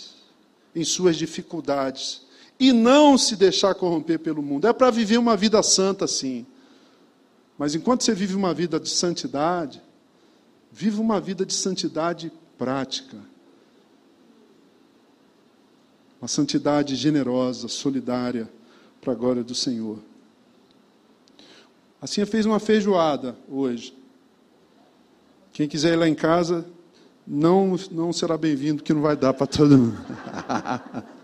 em 0.78 0.84
suas 0.84 1.18
dificuldades. 1.18 2.22
E 2.60 2.72
não 2.72 3.18
se 3.18 3.36
deixar 3.36 3.74
corromper 3.74 4.20
pelo 4.20 4.44
mundo. 4.44 4.68
É 4.68 4.74
para 4.74 4.92
viver 4.92 5.18
uma 5.18 5.36
vida 5.36 5.62
santa, 5.64 6.08
sim. 6.08 6.46
Mas 7.58 7.74
enquanto 7.74 8.04
você 8.04 8.14
vive 8.14 8.36
uma 8.36 8.54
vida 8.54 8.80
de 8.80 8.90
santidade, 8.90 9.82
vive 10.72 11.00
uma 11.00 11.20
vida 11.20 11.44
de 11.46 11.54
santidade 11.54 12.32
prática. 12.58 13.18
Uma 16.22 16.28
santidade 16.28 16.96
generosa, 16.96 17.68
solidária, 17.68 18.48
para 19.02 19.14
a 19.14 19.16
glória 19.16 19.44
do 19.44 19.56
Senhor. 19.56 20.00
Assim 22.00 22.24
fez 22.26 22.46
uma 22.46 22.60
feijoada 22.60 23.36
hoje. 23.50 23.96
Quem 25.54 25.68
quiser 25.68 25.94
ir 25.94 25.96
lá 25.96 26.08
em 26.08 26.14
casa, 26.14 26.68
não, 27.28 27.76
não 27.92 28.14
será 28.14 28.38
bem-vindo, 28.38 28.82
que 28.82 28.94
não 28.94 29.02
vai 29.02 29.18
dar 29.18 29.34
para 29.34 29.46
todo 29.46 29.78
mundo. 29.78 29.98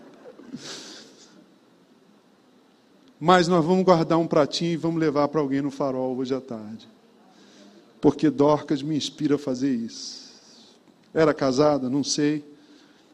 Mas 3.18 3.48
nós 3.48 3.64
vamos 3.64 3.84
guardar 3.84 4.18
um 4.18 4.26
pratinho 4.26 4.72
e 4.72 4.76
vamos 4.76 5.00
levar 5.00 5.28
para 5.28 5.40
alguém 5.40 5.62
no 5.62 5.70
farol 5.70 6.14
hoje 6.18 6.34
à 6.34 6.40
tarde. 6.42 6.86
Porque 8.00 8.28
Dorcas 8.28 8.82
me 8.82 8.94
inspira 8.94 9.36
a 9.36 9.38
fazer 9.38 9.74
isso. 9.74 10.34
Era 11.14 11.32
casada? 11.32 11.88
Não 11.88 12.04
sei. 12.04 12.44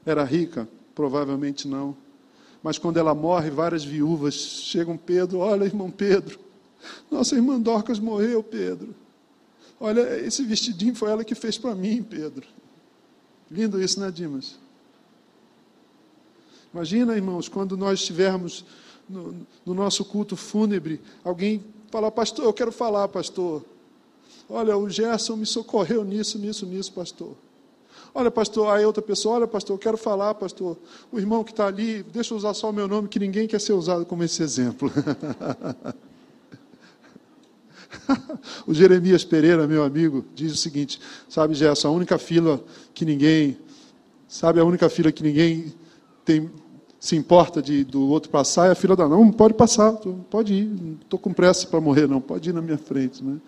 Era 0.05 0.25
rica? 0.25 0.69
Provavelmente 0.93 1.69
não. 1.69 1.97
Mas 2.61 2.77
quando 2.77 2.97
ela 2.97 3.15
morre, 3.15 3.51
várias 3.51 3.85
viúvas 3.85 4.35
chegam, 4.35 4.97
Pedro, 4.97 5.39
olha, 5.39 5.65
irmão 5.65 5.91
Pedro, 5.91 6.41
nossa 7.11 7.37
irmã 7.37 7.61
Dorcas 7.61 8.01
morreu, 8.01 8.43
Pedro. 8.43 8.95
Olha, 9.79 10.19
esse 10.27 10.43
vestidinho 10.43 10.95
foi 10.95 11.11
ela 11.11 11.25
que 11.25 11.35
fez 11.35 11.57
para 11.57 11.75
mim, 11.75 12.03
Pedro. 12.03 12.47
Lindo 13.51 13.83
isso, 13.83 13.99
né, 13.99 14.11
Dimas? 14.11 14.57
Imagina, 16.73 17.17
irmãos, 17.17 17.49
quando 17.49 17.77
nós 17.77 17.99
estivermos 17.99 18.65
no, 19.09 19.35
no 19.67 19.75
nosso 19.75 20.05
culto 20.05 20.37
fúnebre, 20.37 21.01
alguém 21.25 21.65
falar, 21.91 22.13
pastor, 22.13 22.45
eu 22.45 22.53
quero 22.53 22.71
falar, 22.71 23.09
pastor. 23.09 23.65
Olha, 24.49 24.77
o 24.77 24.89
Gerson 24.89 25.37
me 25.37 25.47
socorreu 25.47 26.05
nisso, 26.05 26.39
nisso, 26.39 26.65
nisso, 26.65 26.93
pastor. 26.93 27.35
Olha, 28.15 28.31
pastor, 28.31 28.73
aí 28.73 28.85
outra 28.85 29.03
pessoa, 29.03 29.37
olha, 29.37 29.47
pastor, 29.47 29.75
eu 29.75 29.79
quero 29.79 29.97
falar, 29.97 30.35
pastor. 30.35 30.77
O 31.11 31.19
irmão 31.19 31.43
que 31.43 31.51
está 31.51 31.67
ali, 31.67 32.03
deixa 32.05 32.35
eu 32.35 32.39
usar 32.39 32.55
só 32.55 32.71
o 32.71 32.73
meu 32.73 32.87
nome, 32.87 33.09
que 33.09 33.19
ninguém 33.19 33.49
quer 33.49 33.61
ser 33.61 33.73
usado 33.73 34.07
como 34.07 34.23
esse 34.23 34.43
exemplo. 34.43 34.91
o 38.67 38.75
Jeremias 38.75 39.25
Pereira, 39.25 39.67
meu 39.67 39.83
amigo, 39.83 40.25
diz 40.35 40.53
o 40.53 40.57
seguinte: 40.57 41.01
sabe, 41.29 41.55
Gerson, 41.55 41.89
a 41.89 41.91
única 41.91 42.19
fila 42.19 42.63
que 42.95 43.05
ninguém, 43.05 43.59
sabe, 44.29 44.61
a 44.61 44.65
única 44.65 44.89
fila 44.89 45.11
que 45.11 45.23
ninguém 45.23 45.73
tem, 46.25 46.51
se 46.99 47.17
importa 47.17 47.63
de, 47.63 47.85
do 47.85 48.09
outro 48.09 48.31
passar 48.31 48.69
é 48.69 48.73
a 48.73 48.75
fila 48.75 48.95
da. 48.95 49.09
Não, 49.09 49.31
pode 49.31 49.55
passar, 49.55 49.93
pode 50.31 50.55
ir, 50.55 50.67
não 50.67 50.99
estou 51.01 51.19
com 51.19 51.33
pressa 51.33 51.67
para 51.67 51.81
morrer, 51.81 52.07
não, 52.07 52.21
pode 52.21 52.51
ir 52.51 52.53
na 52.53 52.63
minha 52.63 52.79
frente. 52.79 53.25
Né? 53.25 53.39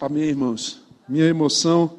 Amém, 0.00 0.24
irmãos? 0.24 0.82
Minha 1.08 1.26
emoção 1.26 1.94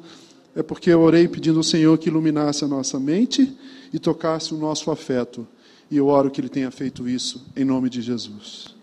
é 0.54 0.62
porque 0.62 0.90
eu 0.90 1.00
orei 1.00 1.26
pedindo 1.26 1.58
ao 1.58 1.62
Senhor 1.62 1.96
que 1.98 2.08
iluminasse 2.08 2.64
a 2.64 2.68
nossa 2.68 3.00
mente 3.00 3.56
e 3.92 3.98
tocasse 3.98 4.52
o 4.52 4.58
nosso 4.58 4.90
afeto. 4.90 5.46
E 5.90 5.96
eu 5.96 6.08
oro 6.08 6.30
que 6.30 6.40
Ele 6.40 6.50
tenha 6.50 6.70
feito 6.70 7.08
isso, 7.08 7.46
em 7.56 7.64
nome 7.64 7.88
de 7.88 8.02
Jesus. 8.02 8.77